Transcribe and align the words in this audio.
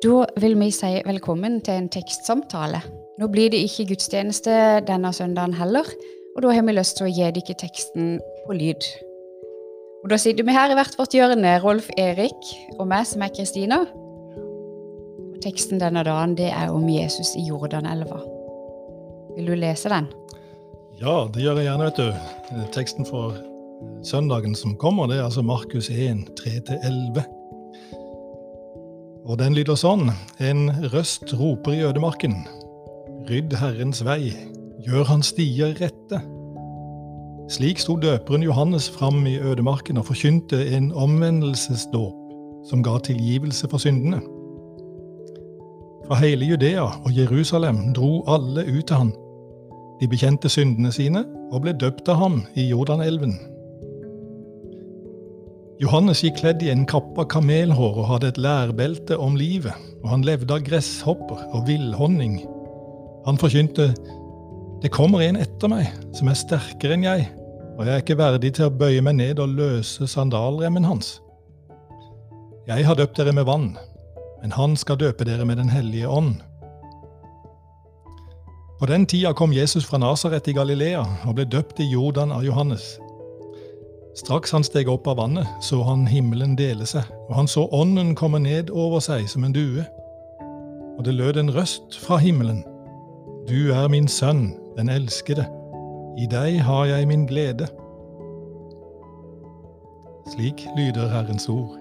Da 0.00 0.22
vil 0.40 0.54
vi 0.56 0.70
si 0.72 0.88
velkommen 1.04 1.58
til 1.60 1.76
en 1.76 1.90
tekstsamtale. 1.92 2.78
Nå 3.20 3.26
blir 3.28 3.50
det 3.52 3.58
ikke 3.66 3.90
gudstjeneste 3.90 4.52
denne 4.88 5.10
søndagen 5.12 5.52
heller, 5.58 5.84
og 6.32 6.38
da 6.40 6.52
har 6.56 6.64
vi 6.64 6.72
lyst 6.72 6.96
til 6.96 7.04
å 7.04 7.10
gi 7.12 7.26
dere 7.36 7.56
teksten 7.60 8.14
på 8.46 8.54
lyd. 8.56 8.86
Og 10.00 10.08
Da 10.08 10.16
sitter 10.16 10.46
vi 10.48 10.54
her 10.56 10.72
i 10.72 10.78
hvert 10.78 10.96
vårt 10.96 11.12
hjørne, 11.12 11.52
Rolf 11.60 11.90
Erik 12.00 12.48
og 12.78 12.88
meg 12.88 13.04
som 13.10 13.20
er 13.20 13.34
Kristina. 13.36 13.82
Og 13.84 15.36
Teksten 15.44 15.82
denne 15.82 16.00
dagen 16.08 16.32
det 16.38 16.48
er 16.48 16.72
om 16.72 16.88
Jesus 16.88 17.34
i 17.36 17.44
Jordanelva. 17.50 18.22
Vil 19.36 19.52
du 19.52 19.54
lese 19.54 19.92
den? 19.92 20.08
Ja, 20.96 21.26
det 21.28 21.44
gjør 21.44 21.60
jeg 21.60 21.68
gjerne, 21.68 21.90
vet 21.90 22.00
du. 22.00 22.64
Teksten 22.72 23.04
for 23.04 23.36
søndagen 24.00 24.56
som 24.56 24.78
kommer, 24.80 25.12
det 25.12 25.20
er 25.20 25.28
altså 25.28 25.44
Markus 25.44 25.92
1, 25.92 26.24
3-11. 26.40 27.39
Og 29.30 29.38
den 29.38 29.54
lyder 29.54 29.78
sånn. 29.78 30.08
En 30.42 30.66
røst 30.90 31.30
roper 31.38 31.76
i 31.76 31.84
ødemarken. 31.86 32.32
Rydd 33.28 33.54
Herrens 33.60 34.00
vei, 34.02 34.32
gjør 34.82 35.06
hans 35.06 35.30
stier 35.30 35.76
rette. 35.78 36.18
Slik 37.50 37.78
sto 37.82 37.94
døperen 37.98 38.42
Johannes 38.42 38.88
fram 38.90 39.22
i 39.30 39.36
ødemarken 39.38 40.00
og 40.02 40.08
forkynte 40.08 40.58
en 40.74 40.90
omvendelsesdåp 40.90 42.66
som 42.66 42.82
ga 42.82 42.96
tilgivelse 43.06 43.70
for 43.70 43.82
syndene. 43.82 44.18
Fra 46.08 46.18
hele 46.24 46.50
Judea 46.50 46.88
og 46.88 47.14
Jerusalem 47.14 47.92
dro 47.94 48.24
alle 48.26 48.66
ut 48.66 48.86
til 48.90 48.96
han. 48.96 49.14
De 50.00 50.10
bekjente 50.10 50.50
syndene 50.50 50.90
sine 50.94 51.22
og 51.52 51.62
ble 51.62 51.76
døpt 51.78 52.10
av 52.10 52.18
ham 52.18 52.42
i 52.58 52.66
Jordanelven. 52.72 53.38
Johannes 55.80 56.20
gikk 56.20 56.42
kledd 56.42 56.60
i 56.60 56.68
en 56.68 56.82
kappe 56.84 57.22
av 57.22 57.30
kamelhår 57.32 58.02
og 58.02 58.08
hadde 58.10 58.28
et 58.34 58.40
lærbelte 58.44 59.16
om 59.16 59.38
livet, 59.40 59.72
og 60.02 60.10
han 60.12 60.24
levde 60.28 60.52
av 60.52 60.64
gresshopper 60.66 61.40
og 61.56 61.64
villhonning. 61.70 62.42
Han 63.24 63.40
forkynte, 63.40 63.94
Det 64.82 64.90
kommer 64.92 65.20
en 65.20 65.36
etter 65.36 65.68
meg, 65.68 65.88
som 66.16 66.28
er 66.28 66.36
sterkere 66.36 66.96
enn 66.96 67.04
jeg, 67.04 67.26
og 67.76 67.84
jeg 67.84 67.94
er 67.94 68.04
ikke 68.04 68.16
verdig 68.16 68.52
til 68.56 68.68
å 68.68 68.72
bøye 68.72 69.00
meg 69.04 69.16
ned 69.16 69.40
og 69.40 69.56
løse 69.56 70.08
sandalremmen 70.08 70.84
hans. 70.84 71.18
Jeg 72.68 72.84
har 72.84 72.96
døpt 72.96 73.16
dere 73.16 73.32
med 73.32 73.44
vann, 73.44 73.74
men 74.40 74.56
han 74.56 74.76
skal 74.76 75.00
døpe 75.00 75.24
dere 75.24 75.44
med 75.44 75.56
Den 75.60 75.68
hellige 75.68 76.08
ånd. 76.08 76.40
På 78.80 78.88
den 78.88 79.06
tida 79.06 79.32
kom 79.32 79.52
Jesus 79.52 79.84
fra 79.84 79.98
Nasaret 80.00 80.48
i 80.48 80.56
Galilea 80.56 81.04
og 81.24 81.36
ble 81.36 81.44
døpt 81.44 81.80
i 81.80 81.88
Jordan 81.92 82.32
av 82.32 82.44
Johannes. 82.44 82.98
Straks 84.14 84.50
han 84.52 84.64
steg 84.66 84.88
opp 84.90 85.06
av 85.06 85.20
vannet, 85.20 85.46
så 85.62 85.82
han 85.86 86.06
himmelen 86.10 86.56
dele 86.58 86.86
seg, 86.86 87.06
og 87.28 87.34
han 87.38 87.48
så 87.48 87.68
ånden 87.70 88.16
komme 88.18 88.40
ned 88.42 88.70
over 88.70 88.98
seg 89.04 89.28
som 89.30 89.44
en 89.46 89.54
due. 89.54 89.84
Og 90.98 91.04
det 91.06 91.14
lød 91.14 91.38
en 91.38 91.52
røst 91.54 91.94
fra 92.02 92.18
himmelen. 92.18 92.64
Du 93.48 93.70
er 93.72 93.88
min 93.88 94.08
sønn, 94.10 94.50
den 94.76 94.90
elskede. 94.90 95.46
I 96.18 96.26
deg 96.26 96.58
har 96.66 96.88
jeg 96.90 97.06
min 97.08 97.26
glede. 97.30 97.68
Slik 100.32 100.66
lyder 100.76 101.08
Herrens 101.10 101.48
ord. 101.48 101.76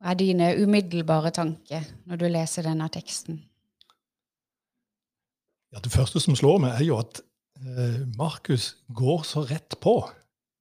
Hva 0.00 0.14
er 0.14 0.18
dine 0.20 0.48
umiddelbare 0.62 1.34
tanker 1.34 1.84
når 2.06 2.20
du 2.20 2.26
leser 2.30 2.64
denne 2.64 2.88
teksten? 2.94 3.42
Ja, 5.76 5.80
Det 5.84 5.92
første 5.92 6.20
som 6.20 6.36
slår 6.36 6.58
meg, 6.62 6.78
er 6.78 6.86
jo 6.88 6.96
at 6.96 7.20
eh, 7.60 8.00
Markus 8.16 8.78
går 8.88 9.26
så 9.28 9.44
rett 9.44 9.76
på. 9.80 10.00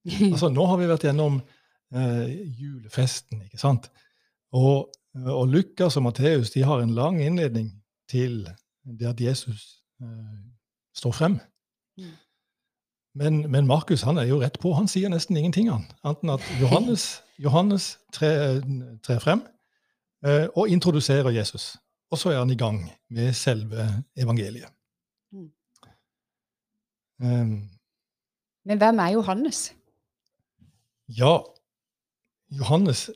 Altså, 0.31 0.49
Nå 0.53 0.66
har 0.67 0.77
vi 0.77 0.89
vært 0.89 1.05
gjennom 1.07 1.39
eh, 1.95 2.28
julefesten, 2.59 3.39
ikke 3.47 3.57
sant? 3.57 3.88
Og, 4.53 4.91
og 5.16 5.47
Lukas 5.47 5.95
og 5.97 6.03
Matteus 6.06 6.51
de 6.51 6.66
har 6.67 6.84
en 6.84 6.94
lang 6.94 7.17
innledning 7.23 7.72
til 8.12 8.44
det 8.84 9.07
at 9.07 9.23
Jesus 9.23 9.79
eh, 10.03 10.44
står 11.00 11.16
frem. 11.16 11.39
Mm. 11.97 12.12
Men, 13.16 13.41
men, 13.51 13.68
Markus 13.68 14.03
han 14.03 14.19
er 14.19 14.28
jo 14.28 14.41
rett 14.44 14.59
på. 14.59 14.75
Han 14.75 14.91
sier 14.91 15.09
nesten 15.09 15.39
ingenting, 15.39 15.72
han. 15.72 15.88
Anten 16.03 16.35
at 16.35 16.44
Johannes, 16.59 17.23
Johannes 17.45 17.95
trer, 18.13 18.59
tre 19.03 19.19
frem 19.23 19.41
eh, 20.28 20.51
og 20.53 20.69
introduserer 20.69 21.31
Jesus. 21.31 21.78
Og 22.12 22.19
så 22.19 22.35
er 22.35 22.44
han 22.44 22.51
i 22.51 22.59
gang 22.59 22.84
med 23.09 23.34
selve 23.34 23.88
evangeliet. 24.19 24.69
Um, 27.21 27.69
Men 28.65 28.77
hvem 28.77 28.99
er 28.99 29.13
Johannes? 29.15 29.73
Ja, 31.07 31.39
Johannes 32.49 33.11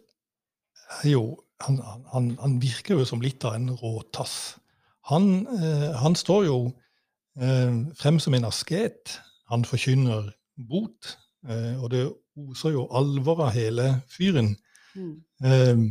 er 1.03 1.09
jo 1.09 1.39
han, 1.61 1.79
han, 2.13 2.37
han, 2.39 2.61
virker 2.61 2.99
jo 2.99 3.05
som 3.05 3.21
litt 3.21 3.43
av 3.43 3.57
en 3.57 3.71
råtass. 3.75 4.55
Han, 5.11 5.47
eh, 5.57 5.89
han 5.99 6.15
står 6.15 6.45
jo 6.47 6.59
eh, 7.39 7.73
frem 7.99 8.19
som 8.23 8.37
en 8.37 8.47
asket. 8.47 9.17
Han 9.51 9.65
forkynner 9.67 10.29
bot, 10.69 11.17
eh, 11.49 11.75
og 11.81 11.91
det 11.91 12.05
oser 12.39 12.77
jo 12.77 12.85
alvor 12.95 13.43
av 13.47 13.53
hele 13.57 13.91
fyren. 14.11 14.53
Mm. 14.95 15.16
Eh, 15.43 15.83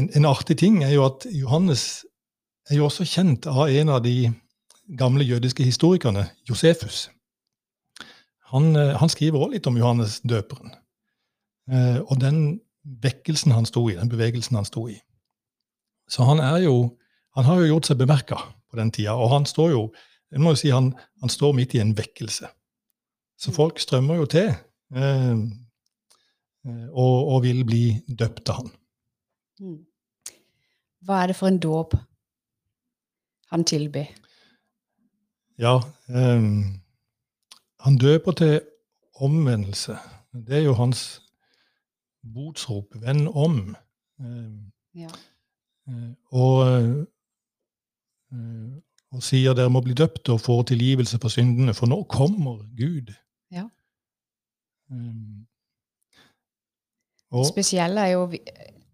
en, 0.00 0.08
en, 0.08 0.26
artig 0.26 0.58
ting 0.58 0.82
er 0.82 0.96
jo 0.96 1.06
at 1.06 1.26
Johannes 1.30 2.04
er 2.70 2.80
jo 2.80 2.88
også 2.88 3.06
kjent 3.06 3.46
av 3.50 3.68
en 3.68 3.92
av 3.92 4.02
de 4.04 4.32
gamle 4.98 5.24
jødiske 5.24 5.64
historikerne, 5.64 6.26
Josefus. 6.48 7.10
Han, 8.52 8.76
eh, 8.76 8.96
han 8.96 9.08
skriver 9.08 9.38
også 9.38 9.52
litt 9.52 9.66
om 9.66 9.76
Johannes 9.76 10.20
døperen. 10.20 10.74
Eh, 11.72 12.00
og 12.00 12.20
den 12.20 12.60
vekkelsen 12.82 13.52
han 13.52 13.66
sto 13.66 13.88
i, 13.88 13.96
den 13.96 14.10
bevegelsen 14.10 14.56
han 14.58 14.66
sto 14.66 14.88
i. 14.88 14.98
Så 16.10 16.24
han 16.28 16.40
er 16.40 16.64
jo 16.66 16.98
Han 17.32 17.44
har 17.44 17.62
jo 17.62 17.66
gjort 17.66 17.86
seg 17.88 17.96
bemerka 17.96 18.36
på 18.68 18.76
den 18.76 18.90
tida, 18.92 19.14
og 19.16 19.30
han 19.32 19.46
står 19.48 19.70
jo 19.70 19.86
jeg 20.32 20.40
må 20.40 20.54
jo 20.54 20.58
si 20.60 20.70
han, 20.72 20.90
han 21.20 21.32
står 21.32 21.52
midt 21.56 21.74
i 21.76 21.80
en 21.82 21.92
vekkelse. 21.96 22.48
Så 23.36 23.52
mm. 23.52 23.56
folk 23.56 23.80
strømmer 23.80 24.20
jo 24.20 24.28
til 24.32 24.48
eh, 24.48 25.32
eh, 26.64 26.86
og, 26.88 27.16
og, 27.34 27.42
vil 27.44 27.64
bli 27.68 27.84
døpt 28.08 28.52
av 28.52 28.62
han. 28.62 28.70
Mm. 29.60 29.78
Hva 31.04 31.22
er 31.22 31.32
det 31.32 31.36
for 31.36 31.50
en 31.50 31.60
dåp 31.60 31.96
han 33.52 33.64
tilbyr? 33.68 34.08
Ja, 35.58 35.80
um, 36.08 36.80
han 37.80 37.98
døper 37.98 38.32
til 38.32 38.60
omvendelse. 39.14 39.96
Det 40.32 40.56
er 40.56 40.64
jo 40.64 40.72
hans 40.72 41.22
botsrop. 42.34 42.84
Venn 42.94 43.28
om. 43.28 43.76
Um, 44.18 44.72
ja. 44.94 45.08
Uh, 45.86 46.12
og, 46.30 46.56
uh, 48.32 48.76
og 49.12 49.22
sier 49.22 49.54
dere 49.54 49.70
må 49.70 49.82
bli 49.84 49.94
døpt 49.98 50.30
og 50.32 50.40
få 50.40 50.62
tilgivelse 50.62 51.18
for 51.20 51.28
syndene, 51.28 51.74
for 51.74 51.90
nå 51.90 52.02
kommer 52.08 52.62
Gud. 52.78 53.12
Ja. 53.52 53.66
Um, 54.90 55.46
og, 57.32 57.46
Spesielle 57.46 58.00
er 58.00 58.06
jo 58.06 58.26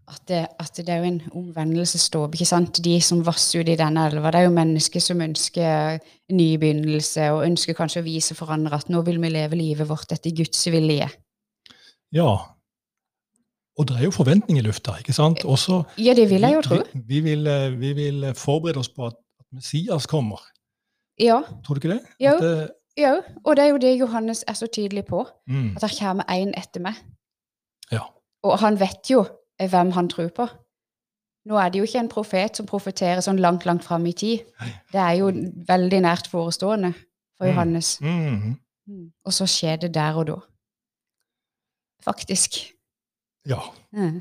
at 0.08 0.22
det, 0.28 0.40
at 0.60 0.76
det, 0.76 0.88
er 0.88 1.02
jo 1.02 1.08
en 1.10 1.20
omvendelsesdåp. 1.36 2.34
ikke 2.34 2.48
sant? 2.48 2.80
De 2.84 2.94
som 3.04 3.20
vasser 3.26 3.60
ut 3.60 3.68
i 3.68 3.76
denne 3.78 4.06
elva, 4.08 4.32
det 4.32 4.40
er 4.40 4.46
jo 4.48 4.54
mennesker 4.56 5.02
som 5.04 5.20
ønsker 5.20 5.98
en 5.98 6.36
ny 6.36 6.48
begynnelse, 6.60 7.30
og 7.34 7.44
ønsker 7.46 7.76
kanskje 7.76 8.02
å 8.02 8.06
vise 8.06 8.36
for 8.38 8.52
andre 8.54 8.78
at 8.80 8.88
nå 8.92 9.02
vil 9.06 9.20
vi 9.22 9.32
leve 9.32 9.58
livet 9.58 9.88
vårt 9.88 10.12
etter 10.16 10.34
Guds 10.36 10.64
vilje. 10.72 11.08
Ja. 12.16 12.30
Og 13.78 13.88
det 13.88 13.98
er 13.98 14.08
jo 14.08 14.14
forventning 14.14 14.58
i 14.58 14.64
lufta, 14.64 14.96
ikke 14.98 15.14
sant? 15.14 15.44
Også, 15.44 15.82
ja, 16.00 16.16
det 16.16 16.26
vil 16.32 16.42
jeg 16.46 16.56
jo 16.56 16.62
tro. 16.64 16.80
Vi, 16.94 17.02
vi, 17.08 17.20
vil, 17.28 17.52
vi 17.78 17.92
vil, 18.00 18.30
forberede 18.34 18.82
oss 18.82 18.90
på 18.90 19.06
at, 19.06 19.18
at, 19.38 19.46
Messias 19.54 20.08
kommer. 20.10 20.42
Ja. 21.20 21.42
Tror 21.64 21.78
du 21.78 21.84
ikke 21.84 21.94
det? 21.94 22.02
Jo. 22.22 22.34
det? 22.42 22.70
jo. 22.98 23.14
Og 23.44 23.56
det 23.56 23.64
er 23.64 23.70
jo 23.74 23.82
det 23.82 23.94
Johannes 24.00 24.44
er 24.48 24.58
så 24.58 24.66
tydelig 24.66 25.04
på. 25.08 25.26
Mm. 25.46 25.76
At 25.76 25.84
det 25.86 25.94
kommer 25.98 26.26
en 26.32 26.54
etter 26.58 26.82
meg. 26.82 26.98
Ja. 27.92 28.08
Og 28.46 28.58
han 28.62 28.78
vet 28.80 29.10
jo 29.10 29.24
hvem 29.58 29.90
han 29.96 30.08
tror 30.08 30.28
på. 30.34 30.46
Nå 31.48 31.56
er 31.58 31.68
det 31.72 31.80
jo 31.80 31.88
ikke 31.88 32.02
en 32.02 32.12
profet 32.12 32.58
som 32.58 32.66
profeterer 32.68 33.22
sånn 33.24 33.40
langt, 33.40 33.64
langt 33.66 33.84
fram 33.86 34.06
i 34.06 34.12
tid. 34.12 34.44
Det 34.92 35.00
er 35.00 35.18
jo 35.20 35.30
veldig 35.68 36.00
nært 36.04 36.28
forestående 36.30 36.92
for 37.38 37.46
mm. 37.46 37.50
Johannes. 37.50 37.92
Mm. 38.04 38.56
Mm. 38.88 39.06
Og 39.24 39.32
så 39.34 39.46
skjer 39.48 39.80
det 39.84 39.94
der 39.94 40.18
og 40.20 40.26
da. 40.28 40.36
Faktisk. 42.04 42.60
Ja. 43.48 43.62
Mm. 43.96 44.20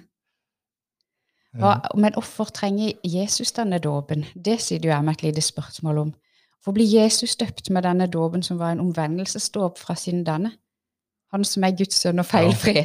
Hva, 1.57 1.73
men 1.97 2.13
hvorfor 2.13 2.51
trenger 2.53 2.93
Jesus 3.03 3.51
denne 3.55 3.79
dåpen? 3.81 4.25
Det 4.35 4.59
sitter 4.61 4.89
jo 4.89 4.93
jeg 4.93 5.05
med 5.05 5.17
et 5.17 5.23
lite 5.23 5.41
spørsmål 5.41 5.97
om. 6.05 6.13
Hvorfor 6.55 6.75
blir 6.77 7.01
Jesus 7.01 7.35
døpt 7.35 7.69
med 7.69 7.83
denne 7.83 8.07
dåpen, 8.07 8.43
som 8.43 8.59
var 8.59 8.71
en 8.71 8.79
omvendelsesdåp 8.79 9.79
fra 9.79 9.95
syndene? 9.95 10.51
Han 11.31 11.43
som 11.43 11.63
er 11.63 11.75
Guds 11.77 11.99
sønn 12.01 12.19
og 12.19 12.25
feilfri. 12.25 12.75
Ja. 12.77 12.83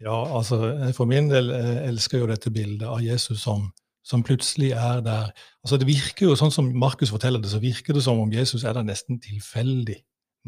Ja, 0.00 0.16
altså 0.36 0.58
for 0.96 1.08
min 1.08 1.28
del 1.28 1.50
eh, 1.52 1.88
elsker 1.90 2.22
jo 2.22 2.28
dette 2.30 2.52
bildet 2.52 2.86
av 2.88 3.02
Jesus 3.04 3.42
som, 3.44 3.66
som 4.06 4.22
plutselig 4.24 4.72
er 4.72 5.02
der. 5.04 5.32
Altså 5.64 5.76
Det 5.80 5.88
virker 5.88 6.30
jo 6.30 6.38
sånn 6.38 6.54
som 6.54 6.70
Markus 6.72 7.12
forteller 7.12 7.42
det, 7.42 7.52
så 7.52 7.60
virker 7.60 7.96
det 7.96 8.04
som 8.06 8.20
om 8.22 8.32
Jesus 8.32 8.64
er 8.64 8.78
der 8.78 8.86
nesten 8.86 9.20
tilfeldig. 9.20 9.98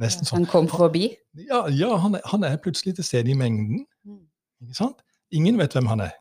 Nesten 0.00 0.24
sånn. 0.24 0.40
Han 0.40 0.48
kom 0.48 0.70
forbi? 0.72 1.10
Ja, 1.36 1.66
ja 1.68 1.92
han, 2.00 2.16
er, 2.16 2.24
han, 2.32 2.44
er, 2.48 2.56
plutselig 2.64 2.96
til 2.96 3.04
stede 3.04 3.32
i 3.32 3.36
mengden. 3.36 3.84
Mm. 4.08 4.22
Ikke 4.64 4.78
sant? 4.78 5.04
Ingen 5.36 5.60
vet 5.60 5.76
hvem 5.76 5.90
han 5.90 6.06
er. 6.08 6.14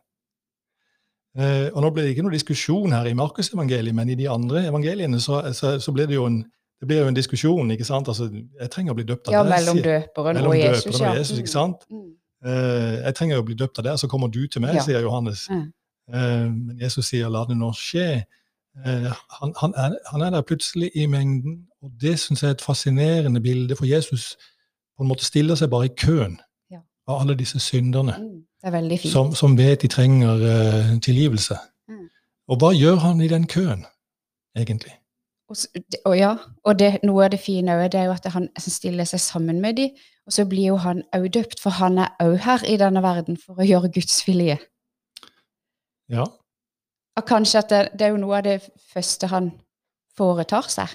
Eh, 1.40 1.70
og 1.72 1.80
Nå 1.86 1.94
blir 1.96 2.04
det 2.04 2.16
ikke 2.16 2.26
noe 2.26 2.36
diskusjon 2.36 2.92
her 2.92 3.08
i 3.08 3.16
Markusevangeliet, 3.16 3.96
men 3.96 4.12
i 4.12 4.18
de 4.20 4.28
andre 4.28 4.66
evangeliene 4.68 5.22
så, 5.24 5.40
så, 5.56 5.78
så 5.80 5.94
blir 5.96 6.12
det 6.12 6.20
jo 6.20 6.28
en, 6.28 6.42
det 6.84 6.90
blir 6.90 7.06
jo 7.06 7.12
en 7.14 7.16
diskusjon. 7.16 7.72
ikke 7.72 7.88
sant? 7.88 8.12
Altså, 8.12 8.28
Jeg 8.60 8.74
trenger 8.74 8.92
å 8.92 9.00
bli 9.00 9.08
døpt 9.08 9.30
av 9.30 9.38
Ja, 9.38 9.44
deg. 9.46 9.54
mellom 9.56 9.80
døperen 9.86 10.42
mellom 10.42 10.52
og 10.52 10.60
Jesus. 10.60 10.90
døperen 10.90 11.14
og. 11.14 11.22
Jesus, 11.22 11.40
ikke 11.40 11.54
sant? 11.54 11.88
Mm. 11.88 12.10
Eh, 12.46 12.96
jeg 13.06 13.16
trenger 13.16 13.40
å 13.42 13.46
bli 13.46 13.56
døpt 13.56 13.80
av 13.80 13.86
deg, 13.86 14.00
så 14.02 14.08
kommer 14.10 14.28
du 14.32 14.48
til 14.48 14.62
meg, 14.62 14.76
Ja. 14.76 14.82
sier 14.84 15.02
Johannes. 15.02 15.48
Mm. 15.50 15.74
Uh, 16.12 16.50
men 16.52 16.78
Jesus 16.82 17.06
sier, 17.08 17.30
la 17.30 17.46
det 17.48 17.56
nå 17.58 17.70
skje. 17.78 18.24
Uh, 18.86 19.12
han, 19.40 19.54
han, 19.62 19.74
er, 19.78 19.94
han 20.12 20.22
er 20.26 20.30
der 20.34 20.42
plutselig 20.42 20.90
i 20.96 21.06
mengden, 21.08 21.68
og 21.82 21.92
det 22.02 22.18
syns 22.20 22.42
jeg 22.42 22.50
er 22.50 22.54
et 22.58 22.62
fascinerende 22.66 23.40
bilde, 23.42 23.76
for 23.76 23.86
Jesus 23.86 24.36
på 24.98 25.04
en 25.06 25.08
måte 25.12 25.24
stiller 25.26 25.56
seg 25.56 25.70
bare 25.70 25.86
i 25.86 25.94
køen 25.98 26.40
Ja. 26.72 26.80
av 27.08 27.22
alle 27.22 27.36
disse 27.36 27.60
synderne 27.60 28.16
Mm. 28.20 28.46
Som, 29.10 29.32
som 29.36 29.58
vet 29.58 29.82
de 29.82 29.88
trenger 29.88 30.38
tilgivelse. 31.02 31.56
Mm. 31.90 32.04
Og 32.48 32.58
hva 32.62 32.70
gjør 32.78 33.00
han 33.02 33.22
i 33.22 33.28
den 33.28 33.48
køen, 33.48 33.86
egentlig? 34.56 34.92
Og, 35.50 35.56
og 36.06 36.18
ja, 36.18 36.36
og 36.64 36.78
det, 36.80 37.00
noe 37.04 37.26
av 37.26 37.32
det 37.34 37.40
fine 37.40 37.74
òg, 37.74 37.88
det 37.92 38.00
er 38.00 38.06
jo 38.06 38.12
at 38.12 38.28
han 38.36 38.46
stiller 38.62 39.10
seg 39.10 39.20
sammen 39.20 39.62
med 39.62 39.80
dem, 39.80 39.90
og 40.32 40.36
så 40.36 40.46
blir 40.48 40.70
jo 40.72 40.76
han 40.80 41.02
òg 41.16 41.26
døpt, 41.36 41.60
for 41.60 41.76
han 41.76 41.98
er 42.00 42.14
òg 42.24 42.38
her 42.46 42.64
i 42.64 42.78
denne 42.80 43.02
verden 43.04 43.36
for 43.38 43.60
å 43.60 43.66
gjøre 43.68 43.90
Guds 43.92 44.22
vilje. 44.28 44.58
Ja, 46.10 46.24
Og 47.20 47.26
kanskje 47.28 47.60
at 47.60 47.70
det, 47.70 47.80
det 48.00 48.06
er 48.08 48.14
jo 48.14 48.20
noe 48.22 48.38
av 48.38 48.44
det 48.46 48.62
første 48.94 49.28
han 49.28 49.50
foretar 50.18 50.70
seg. 50.72 50.88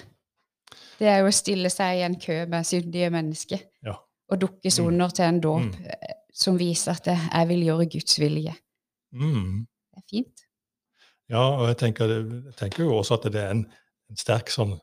Det 0.97 1.05
er 1.11 1.19
jo 1.21 1.27
å 1.29 1.33
stille 1.35 1.69
seg 1.69 1.99
i 1.99 2.05
en 2.07 2.15
kø 2.19 2.39
med 2.49 2.65
syndige 2.65 3.11
mennesker 3.13 3.59
Ja. 3.85 3.93
og 4.29 4.39
dukkes 4.41 4.79
Mm. 4.79 4.87
under 4.87 5.09
til 5.09 5.25
en 5.25 5.39
dåp 5.41 5.61
Mm. 5.61 5.85
eh, 5.85 6.13
som 6.33 6.57
viser 6.57 6.91
at 6.91 7.05
jeg 7.05 7.47
vil 7.47 7.63
gjøre 7.65 7.89
Guds 7.91 8.19
vilje. 8.19 8.55
mm. 9.13 9.67
Det 9.93 9.97
er 9.97 10.07
fint. 10.09 10.41
ja 11.29 11.37
og 11.59 11.67
jeg 11.67 11.77
tenker, 11.77 12.07
jeg 12.45 12.55
tenker 12.55 12.83
jo 12.83 12.97
også 12.97 13.13
at 13.13 13.31
det 13.33 13.35
er 13.43 13.51
en, 13.51 13.65
en 14.09 14.15
sterk 14.17 14.49
sånn 14.49 14.73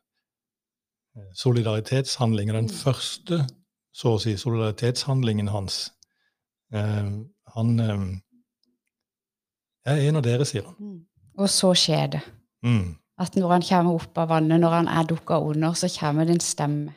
eh, 1.17 1.33
solidaritetshandling. 1.35 2.49
Den 2.53 2.65
Mm. 2.67 2.71
første, 2.71 3.47
så 3.95 4.15
å 4.15 4.21
si, 4.23 4.35
solidaritetshandlingen 4.41 5.53
hans 5.55 5.87
eh, 6.75 7.11
Han 7.55 7.73
eh, 7.81 8.05
er 9.87 10.03
en 10.09 10.19
av 10.19 10.25
dere, 10.27 10.47
sier 10.49 10.67
han. 10.67 10.75
Mm. 10.81 11.01
Og 11.39 11.51
så 11.51 11.71
skjer 11.79 12.15
det. 12.17 12.23
Mm. 12.67 12.95
At 13.23 13.37
når 13.39 13.53
han 13.53 13.67
kommer 13.69 13.99
opp 14.01 14.19
av 14.19 14.31
vannet, 14.33 14.59
når 14.63 14.79
han 14.81 14.91
er 14.91 15.07
dukka 15.07 15.39
under, 15.39 15.77
så 15.79 15.91
kommer 15.93 16.27
det 16.27 16.39
en 16.39 16.43
stemme. 16.43 16.95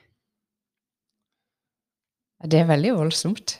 Det 2.45 2.61
er 2.61 2.69
veldig 2.69 2.93
voldsomt. 2.97 3.57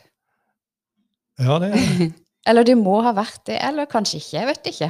Ja, 1.37 1.59
det 1.61 1.73
er 1.73 1.75
det. 1.77 2.13
Eller 2.47 2.63
det 2.63 2.77
må 2.79 3.01
ha 3.03 3.11
vært 3.11 3.41
det, 3.49 3.57
eller 3.59 3.89
kanskje 3.91 4.21
ikke, 4.21 4.35
jeg 4.37 4.47
vet 4.47 4.67
ikke. 4.71 4.87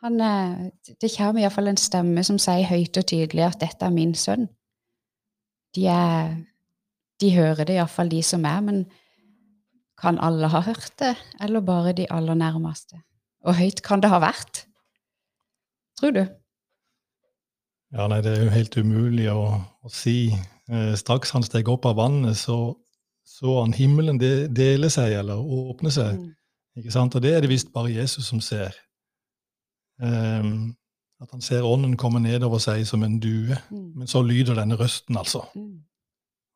Han, 0.00 0.14
eh, 0.24 0.70
det 1.02 1.10
kommer 1.12 1.42
iallfall 1.42 1.68
en 1.68 1.80
stemme 1.80 2.22
som 2.24 2.38
sier 2.40 2.64
høyt 2.64 2.96
og 2.96 3.04
tydelig 3.10 3.44
at 3.44 3.60
'dette 3.60 3.84
er 3.84 3.92
min 3.92 4.14
sønn'. 4.16 4.46
De, 5.76 5.84
er, 5.84 6.38
de 7.20 7.30
hører 7.34 7.66
det 7.68 7.76
iallfall, 7.78 8.10
de 8.12 8.22
som 8.24 8.44
er, 8.48 8.60
men 8.64 8.82
kan 10.00 10.18
alle 10.24 10.48
ha 10.48 10.62
hørt 10.64 10.92
det, 11.02 11.14
eller 11.40 11.64
bare 11.64 11.94
de 11.96 12.08
aller 12.10 12.38
nærmeste? 12.38 13.02
Og 13.44 13.56
høyt 13.56 13.82
kan 13.84 14.00
det 14.00 14.10
ha 14.12 14.20
vært? 14.22 14.64
Tror 16.00 16.14
du? 16.16 16.22
Ja, 17.90 18.06
nei, 18.08 18.20
det 18.24 18.32
er 18.36 18.44
jo 18.44 18.54
helt 18.54 18.76
umulig 18.78 19.26
å, 19.32 19.42
å 19.60 19.92
si. 19.92 20.30
Eh, 20.70 20.92
straks 20.96 21.34
han 21.34 21.44
steg 21.44 21.68
opp 21.68 21.88
av 21.90 21.98
vannet, 21.98 22.38
så 22.38 22.76
så 23.30 23.60
han 23.60 23.72
himmelen 23.72 24.18
de, 24.20 24.48
dele 24.52 24.90
seg, 24.92 25.14
eller 25.20 25.38
åpne 25.40 25.92
seg. 25.94 26.18
Mm. 26.18 26.30
Ikke 26.80 26.94
sant? 26.94 27.14
Og 27.16 27.22
det 27.24 27.34
er 27.34 27.44
det 27.44 27.52
visst 27.52 27.72
bare 27.74 27.92
Jesus 27.92 28.26
som 28.30 28.40
ser. 28.44 28.74
Um, 30.00 30.72
at 31.20 31.30
han 31.34 31.44
ser 31.44 31.66
ånden 31.66 31.98
komme 32.00 32.22
nedover 32.24 32.60
seg 32.62 32.86
som 32.88 33.04
en 33.04 33.18
due. 33.20 33.56
Mm. 33.70 33.86
Men 34.00 34.10
så 34.10 34.22
lyder 34.24 34.58
denne 34.58 34.78
røsten, 34.80 35.18
altså. 35.20 35.44
Mm. 35.54 35.78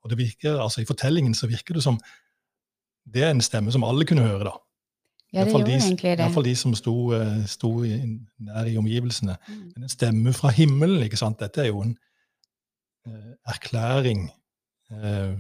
Og 0.05 0.11
det 0.11 0.19
virker, 0.19 0.61
altså 0.61 0.83
I 0.83 0.89
fortellingen 0.89 1.35
så 1.35 1.49
virker 1.49 1.75
det 1.75 1.83
som 1.83 1.99
det 3.15 3.25
er 3.25 3.31
en 3.35 3.43
stemme 3.45 3.73
som 3.73 3.85
alle 3.85 4.07
kunne 4.09 4.25
høre. 4.25 4.45
da. 4.45 4.53
Ja, 5.33 5.45
det 5.45 5.53
gjorde 5.53 5.67
de, 5.67 5.73
egentlig 5.73 6.13
i 6.13 6.15
hvert 6.15 6.29
det. 6.29 6.35
fall 6.35 6.45
de 6.45 6.57
som 6.57 6.75
sto, 6.75 7.13
eh, 7.13 7.47
sto 7.51 7.71
i, 7.85 7.97
nær 8.39 8.69
i 8.71 8.77
omgivelsene. 8.79 9.37
Mm. 9.49 9.73
Men 9.75 9.83
en 9.83 9.89
stemme 9.89 10.33
fra 10.33 10.53
himmelen, 10.55 11.03
ikke 11.03 11.19
sant? 11.19 11.41
Dette 11.41 11.61
er 11.61 11.67
jo 11.73 11.81
en 11.83 11.97
eh, 13.07 13.33
erklæring 13.47 14.31
eh, 14.93 15.35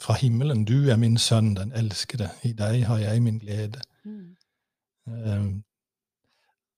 fra 0.00 0.14
himmelen. 0.14 0.64
Du 0.64 0.88
er 0.90 0.96
min 0.96 1.18
sønn, 1.18 1.56
den 1.56 1.72
elskede. 1.72 2.30
I 2.44 2.52
deg 2.52 2.86
har 2.86 2.98
jeg 2.98 3.22
min 3.22 3.38
glede. 3.38 3.82
Mm. 4.04 4.36
Eh, 5.08 5.50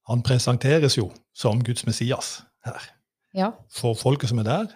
han 0.08 0.22
presenteres 0.22 0.98
jo 0.98 1.10
som 1.34 1.64
Guds 1.64 1.86
Messias 1.86 2.42
her. 2.64 2.80
Ja. 3.34 3.50
For 3.70 3.94
folket 3.94 4.28
som 4.28 4.38
er 4.38 4.48
der. 4.48 4.66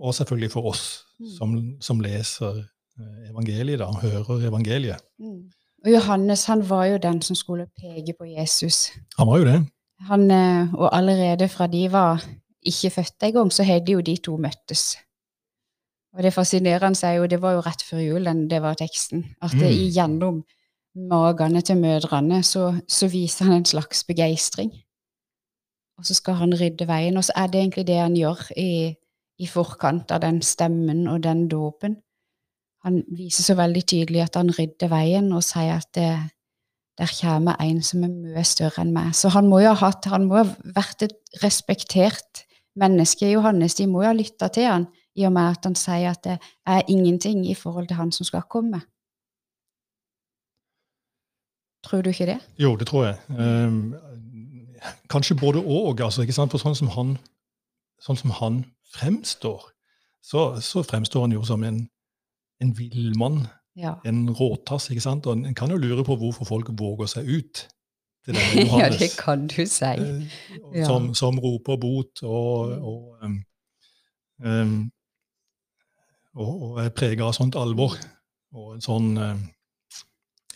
Og 0.00 0.14
selvfølgelig 0.14 0.50
for 0.50 0.62
oss 0.72 1.02
Mm. 1.18 1.26
som, 1.38 1.52
som 1.80 2.00
leser 2.00 2.58
eh, 3.00 3.30
evangeliet, 3.30 3.78
da, 3.80 3.86
hører 4.02 4.42
evangeliet. 4.48 5.00
Mm. 5.18 5.50
Og 5.84 5.92
Johannes 5.92 6.44
han 6.44 6.68
var 6.68 6.84
jo 6.90 6.96
den 6.98 7.22
som 7.22 7.36
skulle 7.36 7.66
peke 7.80 8.12
på 8.18 8.24
Jesus. 8.28 8.90
Han 9.18 9.26
var 9.26 9.38
jo 9.38 9.44
det. 9.44 9.66
Han, 10.00 10.30
eh, 10.30 10.74
og 10.74 10.90
allerede 10.96 11.48
fra 11.48 11.66
de 11.66 11.86
var 11.92 12.20
ikke 12.66 12.90
født 12.90 13.22
engang, 13.22 13.52
så 13.52 13.62
hadde 13.64 13.92
jo 13.92 14.00
de 14.00 14.16
to 14.16 14.36
møttes. 14.36 14.96
Og 16.12 16.22
det 16.22 16.32
fascinerende 16.34 17.06
er 17.06 17.12
jo, 17.12 17.26
det 17.26 17.40
var 17.42 17.52
jo 17.52 17.60
rett 17.64 17.82
før 17.82 17.98
jul, 18.04 18.24
den, 18.24 18.48
det 18.50 18.60
var 18.62 18.74
teksten, 18.74 19.24
at 19.42 19.54
Mm. 19.54 19.90
gjennom 19.96 20.44
magene 20.96 21.60
til 21.60 21.76
mødrene 21.76 22.42
så, 22.42 22.80
så 22.88 23.08
viser 23.08 23.44
han 23.44 23.54
en 23.54 23.64
slags 23.64 24.04
begeistring. 24.04 24.70
Og 25.98 26.04
så 26.06 26.14
skal 26.14 26.34
han 26.34 26.52
rydde 26.60 26.86
veien, 26.88 27.16
og 27.16 27.24
så 27.24 27.32
er 27.36 27.46
det 27.46 27.60
egentlig 27.60 27.86
det 27.86 27.96
han 28.00 28.14
gjør 28.16 28.50
i, 28.56 28.94
i 29.38 29.48
forkant 29.50 30.12
av 30.14 30.22
den 30.24 30.40
stemmen 30.44 31.06
og 31.10 31.22
den 31.26 31.46
dåpen. 31.48 31.98
Han 32.86 33.02
viser 33.10 33.42
så 33.42 33.56
veldig 33.58 33.82
tydelig 33.82 34.22
at 34.24 34.38
han 34.38 34.52
rydder 34.54 34.90
veien 34.92 35.32
og 35.34 35.44
sier 35.44 35.80
at 35.80 35.90
det, 35.96 36.10
der 36.96 37.12
kommer 37.18 37.58
en 37.60 37.82
som 37.84 38.04
er 38.06 38.12
mye 38.12 38.44
større 38.46 38.84
enn 38.84 38.94
meg. 38.94 39.12
Så 39.16 39.32
han 39.34 39.48
må 39.50 39.60
jo 39.64 39.72
ha 39.72 39.80
hatt, 39.88 40.06
han 40.08 40.28
må 40.30 40.40
ha 40.40 40.46
vært 40.76 41.04
et 41.08 41.16
respektert 41.42 42.46
menneske, 42.78 43.28
Johannes. 43.32 43.76
De 43.76 43.88
må 43.90 44.04
jo 44.04 44.12
ha 44.12 44.16
lytta 44.16 44.48
til 44.52 44.68
han, 44.70 44.86
i 45.16 45.26
og 45.28 45.34
med 45.34 45.56
at 45.56 45.66
han 45.68 45.76
sier 45.78 46.12
at 46.12 46.22
det 46.24 46.36
er 46.68 46.92
ingenting 46.92 47.44
i 47.48 47.56
forhold 47.56 47.88
til 47.90 48.00
han 48.00 48.12
som 48.14 48.28
skal 48.28 48.46
komme. 48.48 48.80
Tror 51.86 52.02
du 52.02 52.10
ikke 52.10 52.26
det? 52.26 52.38
Jo, 52.58 52.74
det 52.76 52.88
tror 52.88 53.04
jeg. 53.06 53.18
Um, 53.28 53.94
kanskje 55.10 55.36
både 55.38 55.62
og. 55.62 56.00
Altså, 56.00 56.22
ikke 56.22 56.34
sant? 56.34 56.50
For 56.50 56.62
sånn 56.62 56.74
som 56.78 56.90
han, 56.96 57.12
sånn 58.02 58.18
som 58.18 58.32
han 58.40 58.64
fremstår, 58.94 59.70
så, 60.22 60.60
så 60.60 60.82
fremstår 60.82 61.20
han 61.26 61.32
jo 61.32 61.42
som 61.44 61.64
en, 61.64 61.88
en 62.62 62.74
villmann, 62.78 63.46
Ja. 63.76 63.94
en 64.04 64.30
råtass. 64.32 64.88
ikke 64.90 65.02
sant? 65.04 65.26
Og 65.26 65.36
En 65.36 65.54
kan 65.54 65.70
jo 65.70 65.76
lure 65.76 66.04
på 66.04 66.16
hvorfor 66.16 66.44
folk 66.48 66.68
våger 66.72 67.06
seg 67.06 67.26
ut 67.28 67.66
til 68.24 68.34
denne 68.38 68.78
ja, 68.78 68.88
det 68.88 69.10
kan 69.18 69.46
du 69.46 69.66
si. 69.66 69.84
eh, 69.84 70.22
Ja. 70.74 70.86
som, 70.86 71.14
som 71.14 71.38
roper 71.38 71.76
bot 71.76 72.22
og, 72.22 72.72
og, 72.80 73.18
um, 73.22 73.36
um, 74.44 74.90
og, 76.34 76.62
og 76.62 76.80
er 76.84 76.88
prega 76.96 77.24
av 77.28 77.32
sånt 77.36 77.54
alvor 77.56 77.94
og 78.56 78.74
en 78.74 78.80
sånn 78.84 79.12
um, 79.20 79.42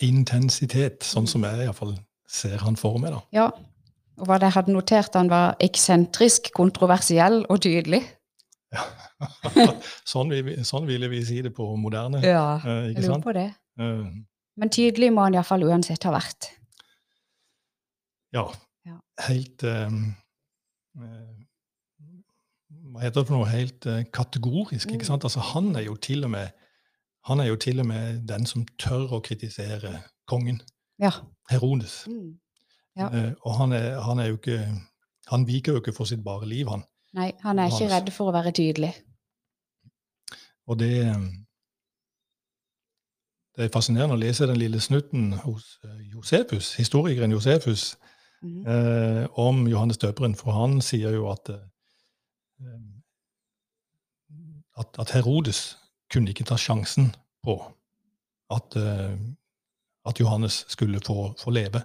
intensitet, 0.01 1.03
sånn 1.05 1.27
som 1.29 1.45
jeg 1.45 1.67
iallfall 1.67 1.95
ser 2.31 2.59
han 2.65 2.77
for 2.81 2.97
meg. 3.03 3.13
da. 3.13 3.21
Ja. 3.37 3.49
Og 4.21 4.27
hva 4.29 4.37
jeg 4.41 4.53
hadde 4.53 4.73
notert, 4.75 5.15
han 5.17 5.31
var 5.33 5.55
eksentrisk, 5.65 6.51
kontroversiell 6.57 7.43
og 7.49 7.61
tydelig. 7.65 8.03
sånn, 10.12 10.31
vi, 10.31 10.57
sånn 10.67 10.87
ville 10.89 11.09
vi 11.11 11.21
si 11.27 11.41
det 11.43 11.50
på 11.57 11.67
moderne. 11.81 12.21
Ja, 12.25 12.57
eh, 12.62 12.91
jeg 12.93 13.00
lurer 13.00 13.09
sant? 13.15 13.25
på 13.27 13.35
det. 13.37 13.49
Eh, 13.81 14.07
Men 14.61 14.71
tydelig 14.73 15.11
må 15.15 15.25
han 15.27 15.35
iallfall 15.39 15.65
uansett 15.69 16.05
ha 16.09 16.12
vært. 16.17 16.50
ja. 18.37 18.47
Ja. 18.89 18.95
Helt 19.27 19.62
eh, 19.69 19.93
eh, 20.97 21.35
Hva 22.91 23.03
heter 23.05 23.21
det 23.21 23.27
for 23.29 23.37
noe? 23.37 23.49
Helt 23.50 23.87
eh, 23.87 24.05
kategorisk. 24.12 24.89
Mm. 24.89 24.95
ikke 24.97 25.07
sant? 25.11 25.27
Altså, 25.29 25.43
han 25.53 25.75
er 25.77 25.85
jo 25.85 25.97
til 26.00 26.25
og 26.25 26.31
med 26.33 26.49
han 27.29 27.41
er 27.45 27.50
jo 27.50 27.57
til 27.61 27.83
og 27.83 27.87
med 27.87 28.23
den 28.25 28.47
som 28.49 28.62
tør 28.81 29.11
å 29.19 29.21
kritisere 29.21 29.99
kongen, 30.27 30.62
Ja. 30.99 31.11
Herodes. 31.50 32.07
Mm. 32.09 32.39
Ja. 32.97 33.11
Eh, 33.12 33.33
og 33.45 33.59
han 33.59 33.73
er, 33.77 34.00
han 34.00 34.19
er 34.19 34.31
jo 34.33 34.39
ikke 34.41 34.57
Han 35.31 35.45
viker 35.47 35.73
jo 35.77 35.79
ikke 35.83 35.93
for 35.95 36.09
sitt 36.09 36.25
bare 36.25 36.49
liv, 36.49 36.67
han. 36.73 36.83
Nei, 37.12 37.33
han 37.43 37.59
er 37.59 37.71
ikke 37.73 37.88
redd 37.90 38.11
for 38.14 38.31
å 38.31 38.35
være 38.35 38.52
tydelig. 38.55 38.93
Og 40.71 40.79
det 40.79 40.93
eh, 41.07 41.23
Det 43.59 43.67
er 43.67 43.73
fascinerende 43.75 44.14
å 44.14 44.21
lese 44.21 44.47
den 44.47 44.57
lille 44.61 44.79
snutten 44.81 45.33
hos 45.43 45.79
eh, 45.85 45.97
Josefus, 46.14 46.75
historikeren 46.79 47.33
Josefus 47.35 47.97
Mhm. 48.43 48.67
eh, 48.67 49.26
om 49.37 49.67
Johannes 49.69 49.99
døperen, 49.99 50.33
for 50.35 50.52
han 50.57 50.79
sier 50.81 51.12
jo 51.12 51.26
at 51.29 51.50
eh, 51.50 51.67
at, 54.81 54.97
at 54.99 55.11
Herodes 55.12 55.76
kunne 56.09 56.31
ikke 56.33 56.47
ta 56.49 56.57
sjansen 56.57 57.11
på 57.45 57.59
at, 58.50 58.76
at 60.09 60.21
Johannes 60.21 60.64
skulle 60.69 61.00
få, 61.05 61.35
få 61.38 61.50
leve. 61.50 61.83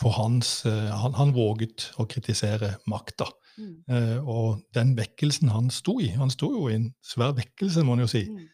For 0.00 0.14
hans, 0.14 0.62
han, 0.62 1.14
han, 1.18 1.34
våget 1.34 1.90
å 1.98 2.06
kritisere 2.06 2.76
makta. 2.86 3.26
Mm. 3.56 3.76
Eh, 3.88 4.28
og 4.28 4.60
den 4.76 4.92
vekkelsen 4.98 5.48
han 5.48 5.70
sto 5.72 5.94
i 6.02 6.10
Han 6.12 6.28
sto 6.30 6.50
jo 6.52 6.66
i 6.68 6.74
en 6.76 6.90
svær 7.04 7.32
vekkelse, 7.38 7.84
må 7.84 7.94
man 7.94 8.04
jo 8.04 8.10
si. 8.12 8.26
Mm. 8.28 8.48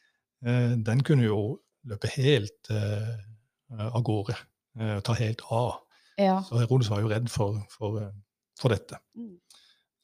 Eh, 0.46 0.74
den 0.86 1.02
kunne 1.02 1.26
jo 1.26 1.58
løpe 1.90 2.10
helt 2.16 2.70
eh, 2.70 3.16
av 3.82 4.02
gårde. 4.06 4.36
Eh, 4.78 5.00
ta 5.00 5.16
helt 5.18 5.42
av. 5.50 5.74
Ja. 6.18 6.42
Så 6.46 6.60
Herodes 6.60 6.90
var 6.90 7.02
jo 7.02 7.10
redd 7.10 7.28
for, 7.30 7.58
for, 7.72 7.98
eh, 8.02 8.12
for 8.60 8.74
dette. 8.74 9.00
Mm. 9.16 9.38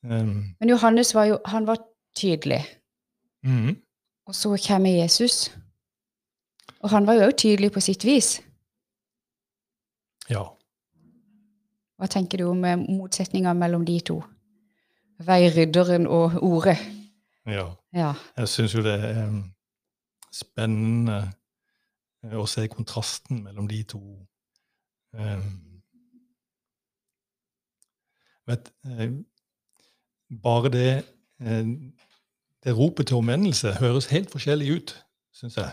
Um, 0.03 0.55
Men 0.61 0.71
Johannes 0.71 1.15
var 1.15 1.25
jo 1.25 1.39
han 1.45 1.67
var 1.67 1.79
tydelig. 2.17 2.65
Mm. 3.47 3.77
Og 4.27 4.35
så 4.35 4.57
kommer 4.69 4.91
Jesus. 4.91 5.51
Og 6.81 6.91
han 6.91 7.07
var 7.07 7.19
jo 7.19 7.27
òg 7.27 7.37
tydelig 7.39 7.73
på 7.75 7.81
sitt 7.83 8.05
vis. 8.05 8.39
Ja. 10.31 10.45
Hva 11.99 12.07
tenker 12.07 12.39
du 12.39 12.51
om 12.51 12.63
motsetninga 12.87 13.55
mellom 13.59 13.85
de 13.85 13.97
to? 14.01 14.21
Veirydderen 15.27 16.07
og 16.07 16.39
ordet. 16.43 16.79
Ja. 17.47 17.67
ja. 17.95 18.13
Jeg 18.37 18.49
syns 18.49 18.75
jo 18.75 18.83
det 18.85 18.95
er 18.95 19.25
um, 19.27 19.41
spennende 20.33 21.19
eh, 22.25 22.37
å 22.39 22.47
se 22.47 22.67
kontrasten 22.71 23.43
mellom 23.47 23.69
de 23.71 23.83
to. 23.89 24.03
Um, 25.17 25.83
vet, 28.47 28.71
bare 30.43 30.71
det, 30.73 30.91
det 32.65 32.77
ropet 32.77 33.09
til 33.09 33.21
omvendelse 33.21 33.75
høres 33.81 34.11
helt 34.13 34.31
forskjellig 34.33 34.71
ut, 34.77 34.95
syns 35.37 35.57
jeg 35.57 35.73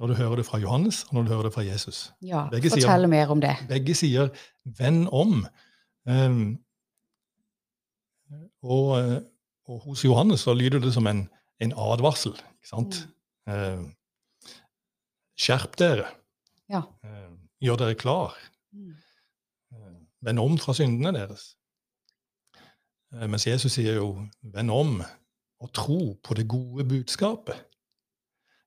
når 0.00 0.06
du 0.06 0.14
hører 0.14 0.36
det 0.36 0.46
fra 0.46 0.58
Johannes, 0.58 1.04
og 1.04 1.14
når 1.14 1.22
du 1.22 1.28
hører 1.28 1.42
det 1.42 1.52
fra 1.52 1.64
Jesus. 1.64 2.12
Ja, 2.22 2.46
begge 2.52 2.70
Fortell 2.70 2.84
sier, 2.84 3.06
mer 3.06 3.32
om 3.32 3.40
det. 3.40 3.54
Begge 3.68 3.94
sier 3.94 4.28
'venn 4.64 5.08
om'. 5.08 5.46
Um, 6.06 6.58
og, 8.66 9.22
og, 9.66 9.80
hos 9.86 10.04
Johannes 10.04 10.44
så 10.46 10.54
lyder 10.54 10.82
det 10.82 10.92
som 10.94 11.06
en, 11.06 11.26
en 11.62 11.72
advarsel. 11.72 12.34
ikke 12.34 12.70
sant? 12.70 13.00
Mm. 13.46 13.52
Eh, 13.54 13.84
skjerp 15.38 15.78
dere. 15.78 16.08
Ja. 16.72 16.82
Eh, 17.04 17.30
gjør 17.64 17.82
dere 17.84 17.98
klar. 17.98 18.36
Mm. 18.72 18.94
Vend 20.26 20.42
om 20.42 20.58
fra 20.58 20.74
syndene 20.74 21.12
deres. 21.14 21.52
Uh, 23.14 23.28
mens 23.30 23.46
Jesus 23.46 23.76
sier 23.76 24.00
jo 24.00 24.26
'venn 24.42 24.70
om' 24.72 25.04
og 25.60 25.72
tro 25.72 26.16
på 26.24 26.34
det 26.34 26.48
gode 26.48 26.84
budskapet. 26.84 27.54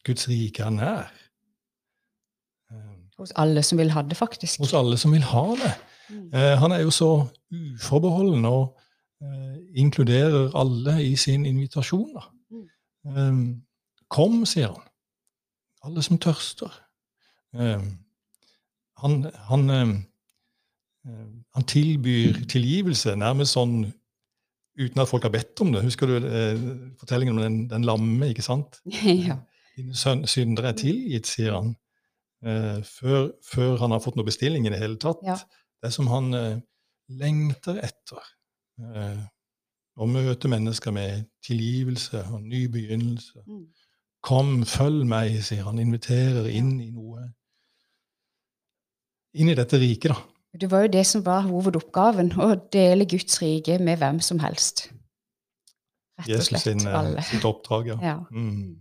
Guds 0.06 0.30
rike 0.30 0.64
er 0.64 0.70
nær. 0.70 1.12
Hos 3.20 3.34
alle 3.36 3.64
som 3.64 3.78
vil 3.78 3.92
ha 3.92 4.02
det, 4.02 4.16
faktisk. 4.18 4.62
Hos 4.64 4.74
alle 4.74 4.98
som 4.98 5.12
vil 5.12 5.26
ha 5.28 5.46
det. 5.60 5.74
Mm. 6.10 6.28
Eh, 6.34 6.56
han 6.60 6.72
er 6.72 6.86
jo 6.86 6.92
så 6.92 7.10
uforbeholden 7.52 8.46
og 8.46 8.62
eh, 8.64 8.86
inkluderer 9.76 10.54
alle 10.56 10.94
i 11.04 11.16
sin 11.20 11.46
invitasjon. 11.46 12.20
Mm. 12.52 12.68
Eh, 13.06 13.40
kom, 14.08 14.46
sier 14.48 14.72
han. 14.74 14.86
Alle 15.84 16.04
som 16.04 16.20
tørster. 16.22 16.72
Eh, 17.56 17.84
han, 19.04 19.18
han, 19.50 19.70
eh, 19.70 19.94
han, 21.56 21.68
tilbyr 21.68 22.44
tilgivelse 22.52 23.16
nærmest 23.20 23.56
sånn 23.58 23.82
uten 24.80 25.04
at 25.04 25.10
folk 25.12 25.28
har 25.28 25.34
bedt 25.34 25.60
om 25.64 25.74
det. 25.76 25.84
Husker 25.84 26.10
du 26.10 26.18
eh, 26.20 26.66
fortellingen 27.00 27.38
om 27.38 27.44
den, 27.44 27.62
den 27.72 27.88
lamme? 27.88 28.32
ikke 28.32 28.46
sant? 28.46 28.82
ja. 29.28 29.40
Dine 29.80 29.96
synder 30.28 30.72
er 30.72 30.80
tilgitt, 30.80 31.28
sier 31.30 31.56
han. 31.56 31.74
Eh, 32.44 32.80
før, 32.88 33.32
før, 33.44 33.78
han 33.84 33.96
har 33.96 34.04
fått 34.04 34.20
noe 34.20 34.28
bestilling 34.28 34.68
i 34.68 34.74
det 34.74 34.80
hele 34.82 35.00
tatt. 35.02 35.24
Ja. 35.28 35.38
Det 35.84 35.92
som 35.96 36.08
han 36.12 36.34
eh, 36.36 36.60
lengter 37.20 37.80
etter. 37.84 38.24
Eh, 38.80 39.22
å 40.00 40.08
møte 40.08 40.52
mennesker 40.52 40.94
med 40.96 41.28
tilgivelse 41.46 42.24
og 42.32 42.44
ny 42.48 42.66
begynnelse. 42.72 43.44
Mm. 43.48 43.66
Kom, 44.24 44.54
følg 44.68 45.06
meg, 45.08 45.40
sier 45.44 45.68
han. 45.68 45.80
Inviterer 45.82 46.48
inn 46.52 46.78
i 46.82 46.90
noe 46.94 47.30
Inn 49.40 49.52
i 49.52 49.54
dette 49.54 49.78
riket, 49.78 50.10
da. 50.10 50.16
Det 50.58 50.72
var 50.72 50.88
jo 50.88 50.90
det 50.96 51.04
som 51.06 51.22
var 51.22 51.44
hovedoppgaven, 51.46 52.32
å 52.42 52.48
dele 52.74 53.06
Guds 53.06 53.36
rike 53.44 53.76
med 53.78 54.00
hvem 54.02 54.18
som 54.26 54.40
helst. 54.42 54.88
Rett 56.18 56.32
og 56.34 56.48
slett. 56.48 56.66
Jesus 56.66 56.82
sin, 56.82 56.88
alle. 56.90 57.22
sitt 57.28 57.46
oppdrag, 57.46 57.92
ja. 57.92 57.98
ja. 58.02 58.16
Mm. 58.34 58.80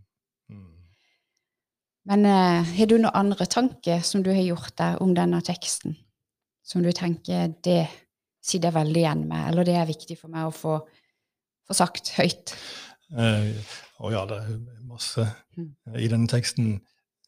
Men 2.09 2.25
eh, 2.25 2.73
har 2.79 2.89
du 2.89 2.97
noen 2.97 3.13
andre 3.13 3.45
tanker 3.45 4.01
som 4.01 4.25
du 4.25 4.31
har 4.33 4.41
gjort 4.41 4.73
deg 4.81 5.03
om 5.05 5.13
denne 5.17 5.43
teksten? 5.45 5.99
Som 6.65 6.81
du 6.85 6.89
tenker 6.97 7.53
det 7.65 7.83
sitter 8.49 8.71
jeg 8.71 8.79
veldig 8.79 9.03
igjen 9.03 9.25
med, 9.31 9.49
eller 9.51 9.69
det 9.69 9.77
er 9.79 9.89
viktig 9.89 10.19
for 10.21 10.33
meg 10.33 10.49
å 10.49 10.55
få, 10.55 10.77
få 11.69 11.77
sagt 11.77 12.15
høyt? 12.19 12.55
Eh, 13.17 13.75
å 14.05 14.13
ja, 14.13 14.23
det 14.29 14.39
er 14.43 14.61
masse 14.89 15.25
mm. 15.57 15.69
i 16.01 16.09
denne 16.11 16.31
teksten. 16.31 16.79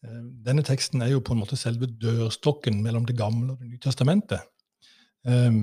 Eh, 0.05 0.23
denne 0.45 0.65
teksten 0.65 1.03
er 1.05 1.13
jo 1.13 1.21
på 1.25 1.35
en 1.35 1.43
måte 1.43 1.59
selve 1.59 1.89
dørstokken 2.01 2.81
mellom 2.85 3.05
Det 3.09 3.17
gamle 3.17 3.53
og 3.53 3.61
Det 3.61 3.69
nye 3.69 3.81
testamentet. 3.81 4.49
Eh, 5.25 5.61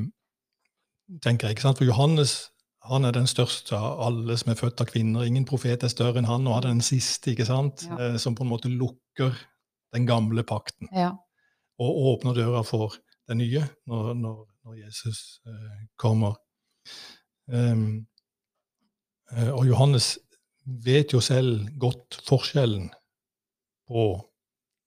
tenker 1.25 1.49
jeg, 1.49 1.59
ikke 1.59 1.69
sant? 1.69 1.83
For 1.83 1.88
Johannes 1.88 2.38
han 2.88 3.05
er 3.05 3.12
den 3.12 3.27
største 3.29 3.77
av 3.77 4.00
alle 4.07 4.37
som 4.38 4.53
er 4.53 4.59
født 4.59 4.81
av 4.83 4.88
kvinner. 4.88 5.27
Ingen 5.27 5.47
profet 5.49 5.85
er 5.85 5.93
større 5.93 6.21
enn 6.21 6.29
han, 6.29 6.47
og 6.49 6.59
han 6.59 6.69
er 6.69 6.77
den 6.77 6.85
siste 6.85 7.33
ikke 7.35 7.49
sant? 7.49 7.85
Ja. 7.88 7.99
Eh, 8.00 8.19
som 8.23 8.37
på 8.38 8.47
en 8.47 8.53
måte 8.53 8.71
lukker 8.73 9.35
den 9.97 10.07
gamle 10.09 10.45
pakten. 10.47 10.91
Ja. 10.95 11.12
Og 11.83 12.00
åpner 12.12 12.37
døra 12.37 12.62
for 12.67 12.97
den 13.29 13.43
nye 13.43 13.67
når, 13.88 14.15
når, 14.19 14.38
når 14.65 14.79
Jesus 14.85 15.41
eh, 15.47 15.87
kommer. 15.97 16.38
Um, 17.47 18.07
og 19.53 19.67
Johannes 19.69 20.19
vet 20.85 21.12
jo 21.12 21.21
selv 21.21 21.69
godt 21.81 22.21
forskjellen 22.29 22.91
på 23.88 24.05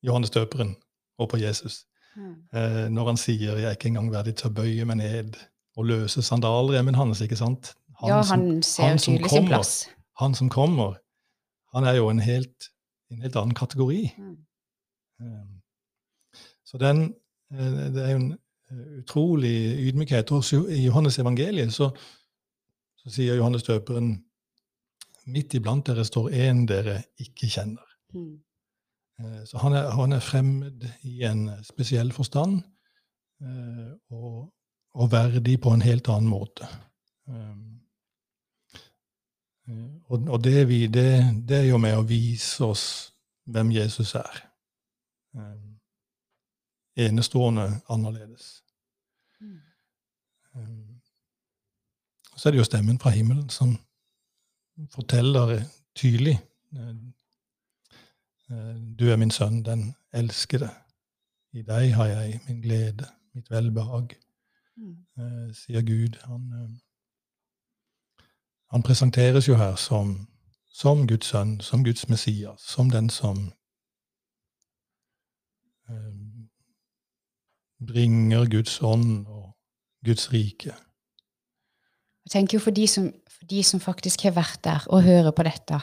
Johannes 0.06 0.34
døperen 0.34 0.76
og 1.18 1.30
på 1.30 1.38
Jesus. 1.42 1.86
Mm. 2.16 2.36
Eh, 2.54 2.90
når 2.90 3.08
han 3.08 3.18
sier 3.18 3.56
'jeg 3.56 3.64
er 3.64 3.72
ikke 3.72 3.88
engang 3.88 4.12
verdig 4.12 4.36
til 4.36 4.50
å 4.50 4.54
bøye 4.54 4.86
meg 4.86 4.98
ned' 4.98 5.38
og 5.78 5.86
løse 5.86 6.22
sandalremmen 6.22 6.96
hans. 6.96 7.22
ikke 7.22 7.36
sant? 7.36 7.76
Han 8.00 8.10
ja, 8.10 8.22
han 8.22 8.64
ser 8.64 8.92
jo 8.92 8.98
tydelig 8.98 9.30
sin 9.30 9.48
plass. 9.48 9.90
Han 10.20 10.36
som 10.36 10.50
kommer, 10.50 10.98
han 11.74 11.84
er 11.84 11.94
jo 11.94 12.10
en 12.10 12.20
helt, 12.20 12.70
en 13.12 13.22
helt 13.22 13.36
annen 13.36 13.56
kategori. 13.56 14.14
Mm. 14.18 14.38
Um, 15.22 15.62
så 16.66 16.78
den, 16.78 17.16
eh, 17.54 17.94
det 17.94 18.04
er 18.04 18.12
jo 18.12 18.18
en 18.18 18.32
eh, 18.32 18.38
utrolig 19.02 19.56
ydmykhet. 19.88 20.32
Og 20.32 20.70
I 20.72 20.86
Johannes 20.86 21.20
evangeliet 21.20 21.74
så, 21.74 21.90
så 23.02 23.14
sier 23.14 23.40
Johannes 23.40 23.68
døperen 23.68 24.14
midt 25.32 25.54
iblant 25.54 25.86
dere 25.88 26.06
står 26.06 26.32
en 26.48 26.64
dere 26.70 27.02
ikke 27.22 27.50
kjenner. 27.52 27.98
Mm. 28.16 28.32
Eh, 29.22 29.42
så 29.50 29.62
han 29.64 29.78
er, 29.78 29.92
han 29.98 30.16
er, 30.18 30.24
fremmed 30.26 30.88
i 31.08 31.24
en 31.28 31.50
spesiell 31.68 32.12
forstand, 32.16 32.62
og, 34.14 34.52
og 34.94 35.08
verdig 35.10 35.56
på 35.64 35.72
en 35.74 35.82
helt 35.82 36.06
annen 36.14 36.30
måte. 36.30 36.68
Og, 40.12 40.28
og 40.28 40.44
det, 40.44 40.68
vi, 40.70 40.88
det, 40.88 41.08
det, 41.48 41.58
er 41.58 41.68
jo 41.72 41.80
med 41.82 41.96
å 41.98 42.06
vise 42.08 42.66
oss 42.66 42.86
hvem 43.52 43.72
Jesus 43.72 44.16
er. 44.20 44.42
Um, 45.34 45.71
enestående 46.96 47.82
annerledes. 47.90 48.64
Mm. 49.40 49.60
Um, 50.54 51.02
så 52.36 52.50
er 52.50 52.52
det 52.52 52.60
jo 52.60 52.64
stemmen 52.64 53.00
fra 53.00 53.10
himmelen 53.10 53.50
som 53.50 53.78
forteller 54.92 55.64
tydelig 55.96 56.40
uh, 56.74 56.96
Du 59.00 59.10
er 59.10 59.16
min 59.16 59.32
sønn, 59.32 59.64
den 59.64 59.96
elskede. 60.14 60.70
I 61.54 61.62
deg 61.62 61.94
har 61.94 62.06
jeg 62.06 62.40
min 62.48 62.62
glede, 62.62 63.08
mitt 63.34 63.52
velbehag, 63.52 64.16
mm. 64.76 64.98
uh, 65.20 65.54
sier 65.56 65.82
Gud. 65.82 66.20
Han, 66.24 66.82
han 68.72 68.84
presenteres 68.84 69.48
jo 69.48 69.56
her 69.56 69.76
som, 69.76 70.28
som 70.70 71.08
Guds 71.08 71.26
sønn, 71.26 71.62
som 71.62 71.84
Guds 71.84 72.10
Messias, 72.10 72.62
som 72.62 72.90
den 72.90 73.10
som 73.10 73.52
eh, 75.90 76.14
bringer 77.88 78.46
Guds 78.50 78.80
ånd 78.82 79.26
og 79.28 79.52
Guds 80.06 80.30
rike. 80.34 80.76
Jeg 82.26 82.34
tenker 82.36 82.58
jo 82.58 82.64
for 82.64 82.76
de, 82.76 82.86
som, 82.88 83.10
for 83.30 83.50
de 83.50 83.64
som 83.66 83.82
faktisk 83.82 84.28
har 84.28 84.38
vært 84.38 84.62
der 84.64 84.86
og 84.94 85.04
hører 85.06 85.34
på 85.34 85.46
dette, 85.48 85.82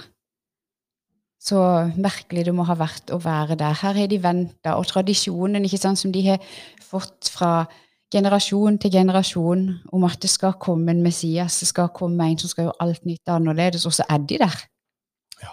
så 1.39 1.61
merkelig 1.99 2.47
det 2.49 2.55
må 2.55 2.67
ha 2.67 2.75
vært 2.79 3.13
å 3.15 3.19
være 3.23 3.57
der. 3.59 3.77
Her 3.79 3.99
har 3.99 4.09
de 4.11 4.19
venta, 4.23 4.75
og 4.75 4.89
tradisjonen 4.91 5.67
ikke 5.67 5.81
sant, 5.81 6.01
som 6.01 6.15
de 6.15 6.25
har 6.27 6.43
fått 6.83 7.31
fra 7.31 7.69
generasjon 8.13 8.79
til 8.81 8.93
generasjon 8.95 9.63
om 9.95 10.07
at 10.09 10.19
det 10.23 10.31
skal 10.33 10.57
komme 10.61 10.95
en 10.95 11.05
Messias, 11.05 11.61
det 11.61 11.69
skal 11.71 11.93
komme 11.95 12.27
en 12.27 12.39
som 12.41 12.51
skal 12.51 12.67
gjøre 12.69 12.83
alt 12.85 13.07
nytt 13.07 13.33
annerledes, 13.33 13.87
og 13.87 13.95
så 13.95 14.07
er 14.09 14.25
de 14.25 14.41
der. 14.41 14.59
Ja. 15.43 15.53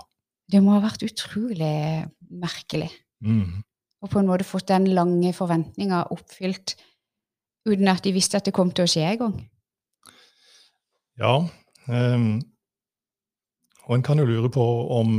Det 0.51 0.63
må 0.63 0.77
ha 0.77 0.83
vært 0.85 1.05
utrolig 1.05 2.05
merkelig. 2.31 2.89
Mm. 3.25 3.61
Og 4.05 4.11
på 4.13 4.21
en 4.21 4.29
måte 4.29 4.45
fått 4.47 4.69
den 4.69 4.85
lange 4.93 5.33
forventninga 5.33 6.03
oppfylt 6.13 6.75
uten 7.65 7.89
at 7.89 8.03
de 8.05 8.13
visste 8.13 8.37
at 8.37 8.45
det 8.45 8.53
kom 8.53 8.69
til 8.71 8.85
å 8.85 8.91
skje 8.91 9.05
en 9.09 9.21
gang. 9.23 9.35
Ja. 11.17 11.33
Um, 11.89 12.41
og 13.87 13.95
en 13.97 14.05
kan 14.05 14.19
jo 14.21 14.25
lure 14.29 14.49
på 14.53 14.63
om, 14.99 15.11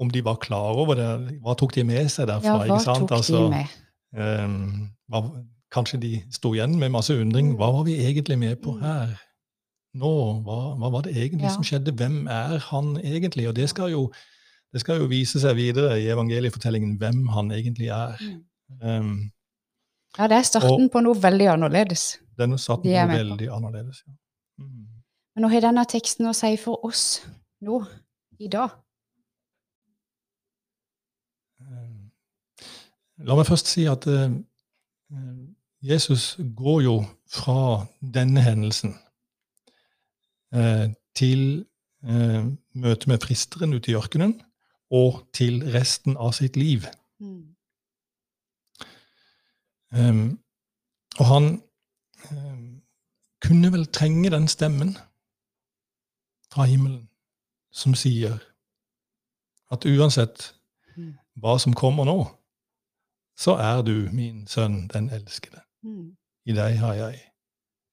om 0.00 0.10
de 0.12 0.22
var 0.24 0.38
klar 0.42 0.76
over 0.76 0.98
det. 0.98 1.10
Hva 1.44 1.56
tok 1.56 1.74
de 1.76 1.84
med 1.88 2.10
seg 2.12 2.28
derfra? 2.30 2.58
Ja, 2.66 2.74
hva 2.74 2.80
tok 2.84 3.12
altså, 3.16 3.44
de 3.46 3.52
med? 3.54 3.76
Um, 4.16 4.88
hva, 5.12 5.22
kanskje 5.72 6.00
de 6.02 6.12
sto 6.34 6.52
igjen 6.56 6.76
med 6.80 6.92
masse 6.94 7.14
undring. 7.16 7.54
Hva 7.58 7.70
var 7.78 7.86
vi 7.88 7.98
egentlig 8.04 8.38
med 8.40 8.60
på 8.64 8.76
Mm. 8.76 8.82
her? 8.82 9.16
Nå, 9.96 10.12
hva, 10.44 10.76
hva 10.76 10.90
var 10.92 11.02
det 11.06 11.16
egentlig 11.16 11.48
Ja. 11.48 11.54
som 11.54 11.64
skjedde? 11.64 11.92
Hvem 11.96 12.26
er 12.28 12.58
han 12.58 12.96
egentlig? 13.00 13.48
Og 13.48 13.56
det 13.56 13.68
skal 13.72 13.90
jo, 13.90 14.10
det 14.76 14.82
skal 14.82 14.98
jo 15.00 15.06
vise 15.08 15.40
seg 15.40 15.56
videre 15.56 15.94
i 15.96 16.10
evangeliefortellingen 16.12 16.98
hvem 17.00 17.22
han 17.32 17.48
egentlig 17.56 17.88
er. 17.96 18.20
Um, 18.82 19.30
Ja, 20.18 20.26
det 20.28 20.36
er 20.36 20.46
starten 20.48 20.88
på 20.92 21.00
noe 21.04 21.16
veldig 21.20 21.46
annerledes. 21.54 22.04
Det 22.36 22.44
er 22.44 22.48
noe 22.48 22.60
starten 22.60 22.88
på. 22.88 23.08
veldig 23.12 23.48
annerledes. 23.52 24.02
Ja. 24.06 24.12
Mm. 24.64 24.84
Men 25.36 25.44
hva 25.44 25.52
har 25.52 25.64
denne 25.66 25.84
teksten 25.88 26.28
å 26.28 26.32
si 26.36 26.54
for 26.60 26.84
oss 26.88 27.22
nå, 27.64 27.82
i 28.40 28.48
dag? 28.52 28.72
La 33.24 33.36
meg 33.36 33.48
først 33.48 33.68
si 33.72 33.86
at 33.88 34.04
eh, 34.12 34.32
Jesus 35.84 36.34
går 36.56 36.82
jo 36.84 36.96
fra 37.32 37.86
denne 38.00 38.44
hendelsen 38.44 38.92
uh, 40.52 40.88
til 41.16 41.64
uh, 42.04 42.44
møtet 42.76 43.08
med 43.08 43.24
fristeren 43.24 43.72
ute 43.76 43.92
i 43.92 43.96
ørkenen 43.96 44.36
og 44.90 45.26
til 45.32 45.62
resten 45.74 46.16
av 46.16 46.32
sitt 46.32 46.56
liv. 46.56 46.86
Um, 49.96 50.38
og 51.18 51.26
han 51.26 51.62
um, 52.30 52.82
kunne 53.42 53.72
vel 53.72 53.86
trenge 53.86 54.30
den 54.30 54.48
stemmen 54.48 54.96
fra 56.52 56.64
himmelen 56.64 57.08
som 57.72 57.94
sier 57.94 58.38
at 59.72 59.86
uansett 59.86 60.52
Mm. 60.96 61.18
hva 61.40 61.58
som 61.60 61.74
kommer 61.76 62.04
nå, 62.08 62.24
så 63.36 63.56
er 63.60 63.82
du 63.82 64.08
min 64.12 64.46
sønn, 64.46 64.88
den 64.88 65.10
elskede. 65.12 65.60
Mm. 65.82 66.16
I 66.44 66.52
deg 66.56 66.78
har 66.78 66.94
jeg 66.94 67.20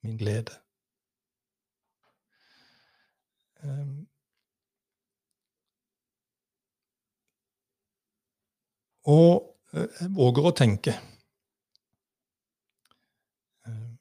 min 0.04 0.18
glede. 0.18 0.56
Um, 3.64 4.08
og 9.10 9.58
eh, 9.74 9.90
jeg 10.00 10.14
våger 10.16 10.48
å 10.48 10.56
tenke 10.56 10.96
eh, 13.68 13.92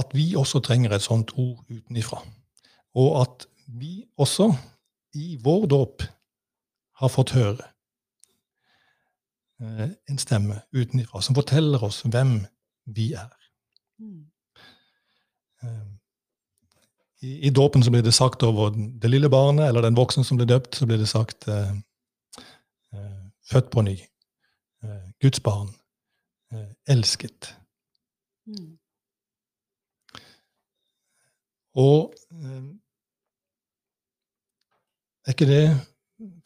at 0.00 0.16
vi 0.16 0.30
også 0.36 0.62
trenger 0.64 0.96
et 0.96 1.04
sånt 1.04 1.34
ord 1.36 1.62
utenifra. 1.68 2.22
Og 2.96 3.20
at 3.22 3.48
vi 3.66 4.06
også 4.16 4.50
i 5.16 5.36
vår 5.42 5.66
dåp 5.72 6.04
har 7.00 7.12
fått 7.12 7.34
høre 7.36 7.64
eh, 9.60 9.90
en 9.92 10.20
stemme 10.20 10.62
utenifra 10.76 11.22
som 11.24 11.36
forteller 11.36 11.84
oss 11.84 12.02
hvem 12.06 12.38
vi 12.96 13.10
er. 13.18 13.32
Mm. 14.00 14.24
Eh, 15.62 15.84
I, 17.26 17.34
i 17.48 17.50
dåpen 17.50 17.84
så 17.84 17.92
blir 17.92 18.04
det 18.04 18.14
sagt 18.14 18.44
over 18.46 18.72
det 18.76 19.10
lille 19.10 19.30
barnet 19.32 19.68
eller 19.68 19.84
den 19.84 19.96
voksne 19.96 20.24
som 20.24 20.40
blir 20.40 20.48
døpt, 20.50 20.76
så 20.76 20.88
blir 20.88 21.00
det 21.00 21.10
sagt 21.10 21.48
eh, 21.48 21.72
eh, 21.72 21.76
født 23.46 23.70
på 23.70 23.82
ny, 23.82 23.96
eh, 24.82 25.10
Guds 25.22 25.40
barn, 25.40 25.68
eh, 26.52 26.72
elsket. 26.86 27.56
Mm. 28.46 28.78
Og 31.74 32.14
eh, 32.32 32.64
er 35.26 35.34
ikke 35.34 35.50
det 35.50 35.64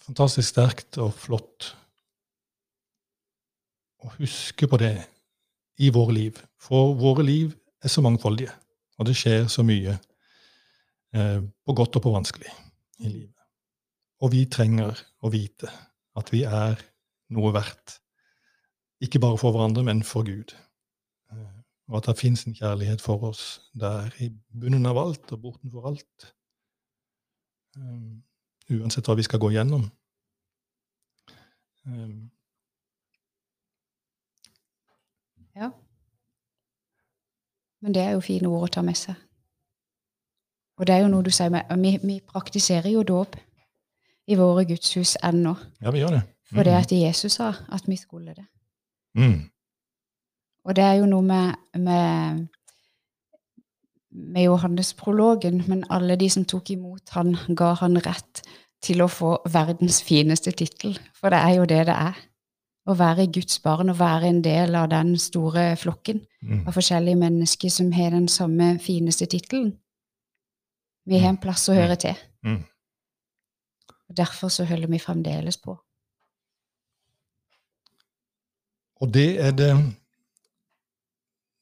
fantastisk 0.01 0.49
sterkt 0.49 0.99
og 0.99 1.13
flott 1.15 1.75
å 4.01 4.13
huske 4.17 4.69
på 4.69 4.81
det 4.81 4.95
i 5.81 5.91
våre 5.93 6.17
liv? 6.17 6.41
For 6.61 6.95
våre 6.99 7.25
liv 7.25 7.53
er 7.85 7.93
så 7.93 8.05
mangfoldige, 8.05 8.53
og 8.99 9.09
det 9.09 9.17
skjer 9.17 9.49
så 9.49 9.65
mye 9.65 9.99
på 11.11 11.75
godt 11.75 11.97
og 11.99 12.03
på 12.05 12.13
vanskelig 12.15 12.53
i 13.03 13.09
livet. 13.09 13.41
Og 14.23 14.31
vi 14.31 14.45
trenger 14.47 14.95
å 15.27 15.31
vite 15.33 15.67
at 16.15 16.31
vi 16.31 16.45
er 16.47 16.79
noe 17.35 17.53
verdt. 17.55 17.99
Ikke 19.01 19.21
bare 19.23 19.39
for 19.41 19.55
hverandre, 19.55 19.85
men 19.87 20.03
for 20.07 20.27
Gud. 20.27 20.55
Eh, 21.33 21.61
og 21.91 22.01
at 22.01 22.11
det 22.11 22.19
fins 22.21 22.45
en 22.45 22.57
kjærlighet 22.57 23.01
for 23.03 23.31
oss 23.31 23.45
der 23.81 24.13
i 24.21 24.31
bunnen 24.61 24.87
av 24.87 24.99
alt 25.01 25.33
og 25.33 25.43
bortenfor 25.47 25.89
alt. 25.91 26.35
Um, 27.79 28.21
uansett 28.71 29.07
hva 29.07 29.17
vi 29.19 29.27
skal 29.27 29.41
gå 29.43 29.53
gjennom. 29.55 29.89
Um, 31.87 32.31
Ja. 35.57 35.71
Men 37.81 37.95
det 37.95 38.03
er 38.03 38.11
jo 38.11 38.21
fine 38.25 38.49
ord 38.49 38.69
å 38.69 38.73
ta 38.73 38.83
med 38.87 38.97
seg. 38.99 39.17
Og 40.81 40.87
det 40.89 40.95
er 40.95 41.05
jo 41.05 41.11
noe 41.13 41.25
du 41.27 41.31
sier 41.35 41.51
med 41.53 41.69
Vi, 41.83 41.97
vi 42.03 42.21
praktiserer 42.25 42.89
jo 42.93 43.03
dåp 43.05 43.37
i 44.31 44.37
våre 44.39 44.65
gudshus 44.69 45.17
ennå. 45.27 45.57
ja, 45.83 45.91
vi 45.91 46.03
gjør 46.05 46.17
det. 46.19 46.23
For 46.51 46.67
det 46.67 46.75
at 46.75 46.93
Jesus 46.95 47.37
sa 47.39 47.53
at 47.71 47.85
vi 47.87 47.97
skulle 47.99 48.35
det. 48.35 48.47
Mm. 49.19 49.51
Og 50.65 50.77
det 50.77 50.85
er 50.85 50.97
jo 51.01 51.07
noe 51.11 51.23
med, 51.23 51.55
med, 51.79 52.47
med 54.11 54.43
Johannes-prologen, 54.45 55.63
men 55.69 55.85
alle 55.91 56.17
de 56.21 56.29
som 56.31 56.45
tok 56.45 56.71
imot 56.75 57.15
han, 57.15 57.37
ga 57.57 57.75
han 57.81 57.99
rett 58.03 58.43
til 58.83 59.03
å 59.05 59.09
få 59.13 59.37
verdens 59.53 60.01
fineste 60.03 60.53
tittel. 60.57 60.99
For 61.15 61.31
det 61.33 61.39
er 61.39 61.55
jo 61.61 61.69
det 61.71 61.85
det 61.91 61.95
er. 61.97 62.19
Å 62.89 62.95
være 62.97 63.29
Guds 63.33 63.59
barn, 63.63 63.93
å 63.93 63.95
være 63.99 64.31
en 64.33 64.41
del 64.43 64.75
av 64.75 64.89
den 64.93 65.17
store 65.21 65.75
flokken 65.79 66.27
Mm. 66.41 66.63
av 66.67 66.73
forskjellige 66.73 67.19
mennesker 67.21 67.69
som 67.69 67.91
har 67.93 68.15
den 68.15 68.25
samme 68.33 68.79
fineste 68.81 69.27
tittelen. 69.29 69.75
Vi 71.05 71.19
har 71.21 71.29
en 71.29 71.37
plass 71.37 71.67
å 71.69 71.75
høre 71.77 71.97
til. 72.01 72.15
Mm. 72.43 72.63
Og 74.11 74.17
Derfor 74.17 74.49
så 74.49 74.65
holder 74.65 74.91
vi 74.91 74.99
fremdeles 74.99 75.57
på. 75.57 75.77
Og 79.01 79.15
det 79.15 79.41
er 79.41 79.53
det 79.57 79.71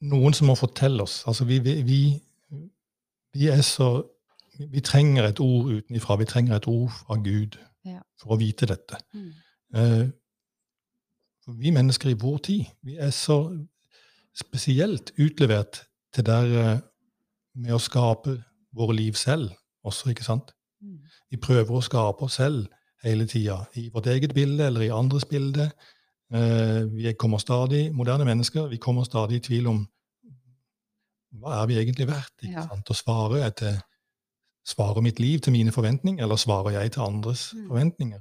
noen 0.08 0.34
som 0.34 0.48
må 0.50 0.56
fortelle 0.58 1.04
oss. 1.04 1.20
Altså, 1.28 1.44
vi, 1.44 1.58
vi, 1.62 2.00
vi, 3.34 3.46
er 3.46 3.60
så 3.62 4.06
Vi 4.58 4.80
trenger 4.80 5.28
et 5.28 5.40
ord 5.40 5.68
utenifra. 5.70 6.16
Vi 6.18 6.24
trenger 6.26 6.56
et 6.56 6.66
ord 6.66 6.90
fra 6.90 7.14
Gud 7.14 7.58
Ja. 7.86 8.00
for 8.20 8.34
å 8.34 8.38
vite 8.40 8.66
dette. 8.66 8.98
Eh, 9.74 10.08
for 11.44 11.52
vi 11.52 11.70
mennesker 11.70 12.10
i 12.10 12.18
vår 12.18 12.38
tid, 12.38 12.64
vi 12.82 12.96
er 12.96 13.10
så 13.14 13.38
spesielt 14.34 15.12
utlevert 15.18 15.84
til 16.12 16.26
der 16.26 16.44
eh, 16.58 16.80
med 17.54 17.72
å 17.72 17.78
skape 17.78 18.34
våre 18.74 18.96
liv 18.96 19.14
selv 19.14 19.54
også, 19.86 20.10
ikke 20.10 20.26
sant? 20.26 20.52
Mm. 20.82 20.98
Vi 21.30 21.36
prøver 21.36 21.70
å 21.78 21.82
skape 21.82 22.22
oss 22.24 22.34
selv 22.38 22.66
hele 23.04 23.26
tida, 23.26 23.64
i 23.74 23.88
vårt 23.94 24.06
eget 24.06 24.34
bilde 24.34 24.66
eller 24.66 24.80
i 24.86 24.90
andres 24.94 25.24
bilde. 25.24 25.70
Eh, 26.34 26.84
vi 26.92 27.12
kommer 27.18 27.38
stadig, 27.38 27.92
moderne 27.94 28.24
mennesker, 28.24 28.66
vi 28.68 28.76
kommer 28.76 29.04
stadig 29.04 29.36
i 29.36 29.40
tvil 29.48 29.66
om 29.66 29.86
hva 31.38 31.62
er 31.62 31.66
vi 31.66 31.76
egentlig 31.78 32.06
verdt? 32.08 32.34
ikke 32.42 32.62
sant? 32.68 32.90
Og 32.90 32.96
svarer 32.96 33.36
jeg 33.44 33.54
til 33.56 33.78
Svarer 34.68 35.00
mitt 35.00 35.16
liv 35.18 35.38
til 35.40 35.52
mine 35.52 35.72
forventninger, 35.72 36.22
eller 36.22 36.36
svarer 36.36 36.70
jeg 36.74 36.90
til 36.92 37.00
andres 37.00 37.54
Mm. 37.54 37.68
forventninger? 37.68 38.18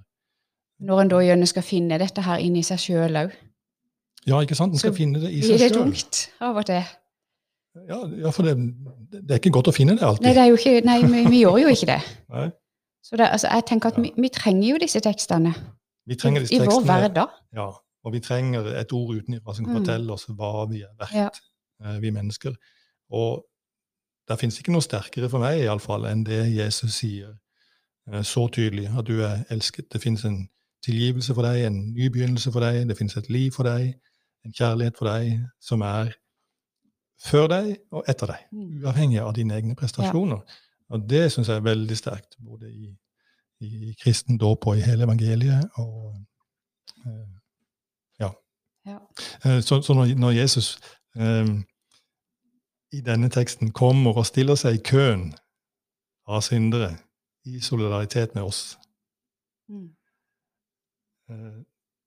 Når 0.80 1.02
en 1.02 1.08
da 1.10 1.16
gjerne 1.20 1.46
skal 1.48 1.64
finne 1.64 1.98
dette 2.00 2.22
her 2.24 2.38
inni 2.38 2.62
seg 2.64 2.78
sjøl 2.80 3.16
òg, 3.26 3.32
Ja, 4.28 4.40
ikke 4.42 4.56
sant? 4.56 4.72
En 4.74 4.78
skal 4.80 4.92
Så 4.94 4.98
finne 4.98 5.20
det 5.22 5.32
i 5.32 5.40
blir 5.42 5.58
seg 5.58 5.60
det 5.60 5.72
sjøl. 5.74 5.84
tungt 5.84 6.30
av 6.42 6.56
og 6.56 6.66
til. 6.66 6.84
Ja, 7.88 7.98
ja, 8.24 8.30
for 8.36 8.44
det, 8.48 8.56
det 9.12 9.32
er 9.32 9.40
ikke 9.42 9.52
godt 9.58 9.70
å 9.72 9.74
finne 9.76 9.96
det 9.98 10.04
alltid. 10.08 10.26
Nei, 10.26 10.34
det 10.36 10.44
er 10.44 10.50
jo 10.52 10.58
ikke, 10.60 10.86
nei 10.88 10.98
vi, 11.04 11.26
vi 11.32 11.42
gjør 11.44 11.58
jo 11.64 11.74
ikke 11.74 11.90
det. 11.94 12.00
Så 13.08 13.16
det, 13.20 13.28
altså, 13.32 13.48
jeg 13.54 13.66
tenker 13.70 13.94
at 13.94 14.00
vi, 14.04 14.12
vi 14.18 14.30
trenger 14.34 14.68
jo 14.74 14.80
disse 14.82 15.00
tekstene 15.00 15.54
Vi 16.08 16.16
trenger 16.20 16.42
i, 16.42 16.48
disse 16.48 16.64
i 16.64 16.68
vår 16.68 16.82
hverdag. 16.88 17.28
ja, 17.56 17.68
og 18.08 18.14
vi 18.14 18.20
trenger 18.24 18.68
et 18.80 18.92
ord 18.96 19.16
utenfra 19.16 19.54
som 19.56 19.66
kan 19.66 19.74
Mm. 19.76 19.80
fortelle 19.80 20.14
oss 20.14 20.26
hva 20.28 20.66
vi 20.70 20.82
er 20.84 20.92
verdt, 21.00 21.14
Ja. 21.16 21.30
eh, 21.86 22.00
vi 22.02 22.10
mennesker. 22.12 22.56
Og 23.12 23.46
det 24.28 24.40
fins 24.40 24.60
ikke 24.60 24.72
noe 24.76 24.82
sterkere 24.84 25.30
for 25.30 25.40
meg 25.40 25.60
i 25.62 25.68
alle 25.72 25.80
fall, 25.84 26.06
enn 26.06 26.24
det 26.28 26.42
Jesus 26.56 26.94
sier 27.00 27.38
eh, 28.12 28.22
så 28.24 28.48
tydelig, 28.52 28.90
at 28.98 29.06
du 29.08 29.22
er 29.24 29.46
elsket. 29.50 29.90
Det 29.92 30.02
fins 30.02 30.26
en 30.26 30.50
tilgivelse 30.84 31.34
for 31.36 31.42
deg, 31.44 31.66
en 31.66 31.94
ny 31.94 32.10
begynnelse 32.10 32.52
for 32.52 32.60
deg, 32.64 32.88
det 32.88 32.98
fins 32.98 33.16
et 33.18 33.30
liv 33.30 33.52
for 33.52 33.64
deg, 33.64 33.96
en 34.46 34.52
kjærlighet 34.54 34.98
for 34.98 35.06
deg 35.12 35.42
som 35.60 35.82
er 35.82 36.14
før 37.20 37.48
deg 37.48 37.78
og 37.92 38.04
etter 38.08 38.28
deg, 38.28 38.44
Mm. 38.52 38.84
uavhengig 38.84 39.20
av 39.22 39.34
dine 39.36 39.56
egne 39.56 39.76
prestasjoner. 39.76 40.42
Og 40.90 41.10
det 41.10 41.32
syns 41.32 41.48
jeg 41.48 41.58
er 41.58 41.62
veldig 41.66 41.98
sterkt, 41.98 42.38
både 42.40 42.70
i, 42.72 42.98
i 43.62 43.94
kristen 44.04 44.38
dåp 44.38 44.68
og 44.68 44.78
i 44.78 44.82
hele 44.86 45.04
evangeliet. 45.04 45.70
Og, 45.78 46.16
eh, 47.06 47.28
ja. 48.20 48.30
Ja. 48.86 49.00
Eh, 49.46 49.62
Så, 49.62 49.82
så 49.82 49.94
når, 49.94 50.16
når 50.16 50.32
Jesus 50.32 50.80
eh, 51.16 51.46
i 52.94 53.02
denne 53.02 53.30
teksten 53.30 53.72
kommer 53.72 54.18
og 54.18 54.26
stiller 54.26 54.56
seg 54.56 54.76
i 54.76 54.84
køen 54.84 55.34
av 56.28 56.42
syndere 56.42 56.98
i 57.46 57.60
solidaritet 57.60 58.36
med 58.36 58.44
oss, 58.44 58.78
Mm. 59.70 59.90
eh, 61.30 61.64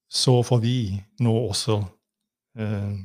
så 0.08 0.42
får 0.42 0.60
vi 0.60 1.02
nå 1.20 1.32
også 1.48 1.84
eh, 2.58 2.96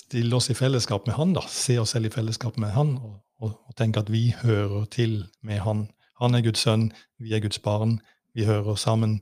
stille 0.00 0.36
oss 0.36 0.50
i 0.50 0.56
fellesskap 0.58 1.06
med 1.08 1.16
han, 1.16 1.32
da. 1.36 1.42
Se 1.50 1.76
oss 1.82 1.94
selv 1.96 2.08
i 2.10 2.12
fellesskap 2.14 2.56
med 2.60 2.72
han, 2.74 2.94
og, 2.98 3.16
og, 3.40 3.54
og 3.68 3.76
tenke 3.78 4.02
at 4.02 4.10
vi 4.12 4.30
hører 4.42 4.84
til 4.92 5.20
med 5.46 5.60
han. 5.64 5.86
Han 6.20 6.34
er 6.36 6.42
Guds 6.44 6.64
sønn, 6.66 6.88
vi 7.20 7.32
er 7.36 7.40
Guds 7.44 7.58
barn, 7.64 7.98
vi 8.36 8.44
hører 8.48 8.76
sammen, 8.80 9.18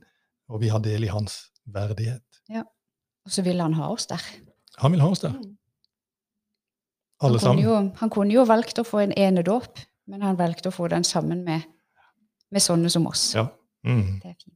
og 0.49 0.61
vi 0.63 0.71
har 0.73 0.81
del 0.83 1.05
i 1.07 1.11
hans 1.13 1.45
verdighet. 1.69 2.23
Ja, 2.49 2.63
Og 3.25 3.31
så 3.35 3.43
vil 3.45 3.59
han 3.61 3.73
ha 3.77 3.87
oss 3.93 4.07
der. 4.09 4.23
Han 4.81 4.91
vil 4.95 5.01
ha 5.03 5.09
oss 5.13 5.19
der, 5.23 5.33
Mm. 5.35 5.55
alle 7.21 7.37
han, 7.37 7.43
sammen. 7.43 7.63
jo, 7.65 7.73
han 7.99 8.09
kunne 8.09 8.33
jo 8.33 8.45
valgt 8.47 8.79
å 8.79 8.85
få 8.87 9.01
en 9.03 9.11
enedåp, 9.11 9.79
men 10.07 10.21
han 10.23 10.37
valgte 10.39 10.69
å 10.71 10.73
få 10.75 10.87
den 10.89 11.03
sammen 11.03 11.43
med, 11.45 11.65
med 12.51 12.63
sånne 12.63 12.89
som 12.89 13.05
oss. 13.09 13.33
Ja. 13.35 13.47
Mm, 13.85 14.19
Det 14.23 14.29
er 14.31 14.35
fint. 14.39 14.55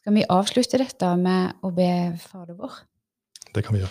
Skal 0.00 0.14
vi 0.16 0.22
avslutte 0.32 0.78
dette 0.80 1.10
med 1.20 1.58
å 1.62 1.70
be 1.76 1.90
Fader 2.22 2.54
vår? 2.56 2.78
det 3.54 3.64
kan 3.66 3.74
vi 3.74 3.80
gjøre. 3.82 3.90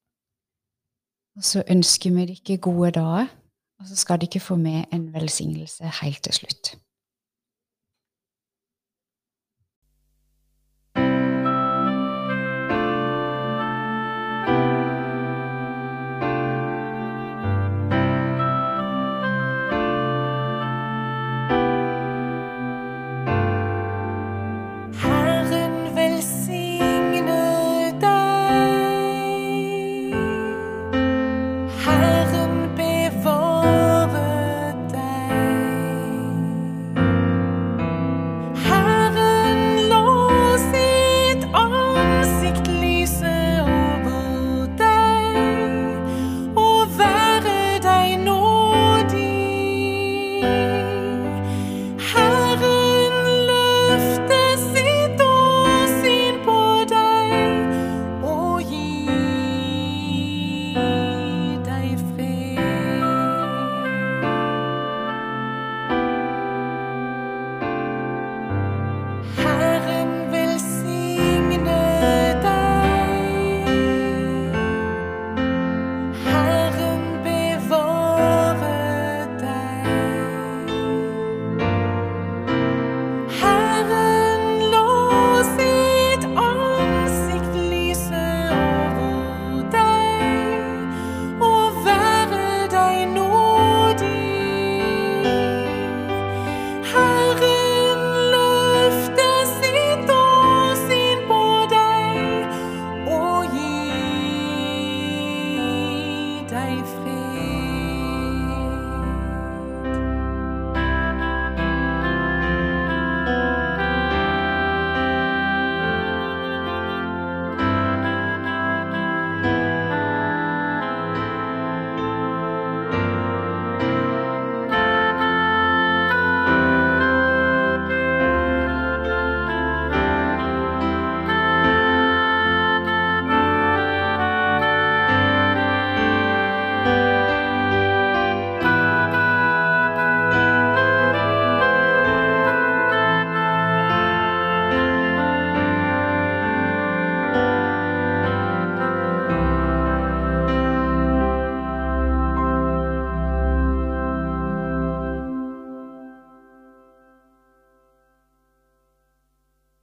Og 1.37 1.43
så 1.43 1.63
ønsker 1.69 2.11
vi 2.11 2.25
dere 2.25 2.57
gode 2.57 2.91
dager, 2.91 3.27
og 3.79 3.87
så 3.87 3.95
skal 3.95 4.21
dere 4.21 4.39
få 4.39 4.55
med 4.55 4.83
en 4.93 5.13
velsignelse 5.13 5.91
helt 6.01 6.23
til 6.23 6.33
slutt. 6.33 6.75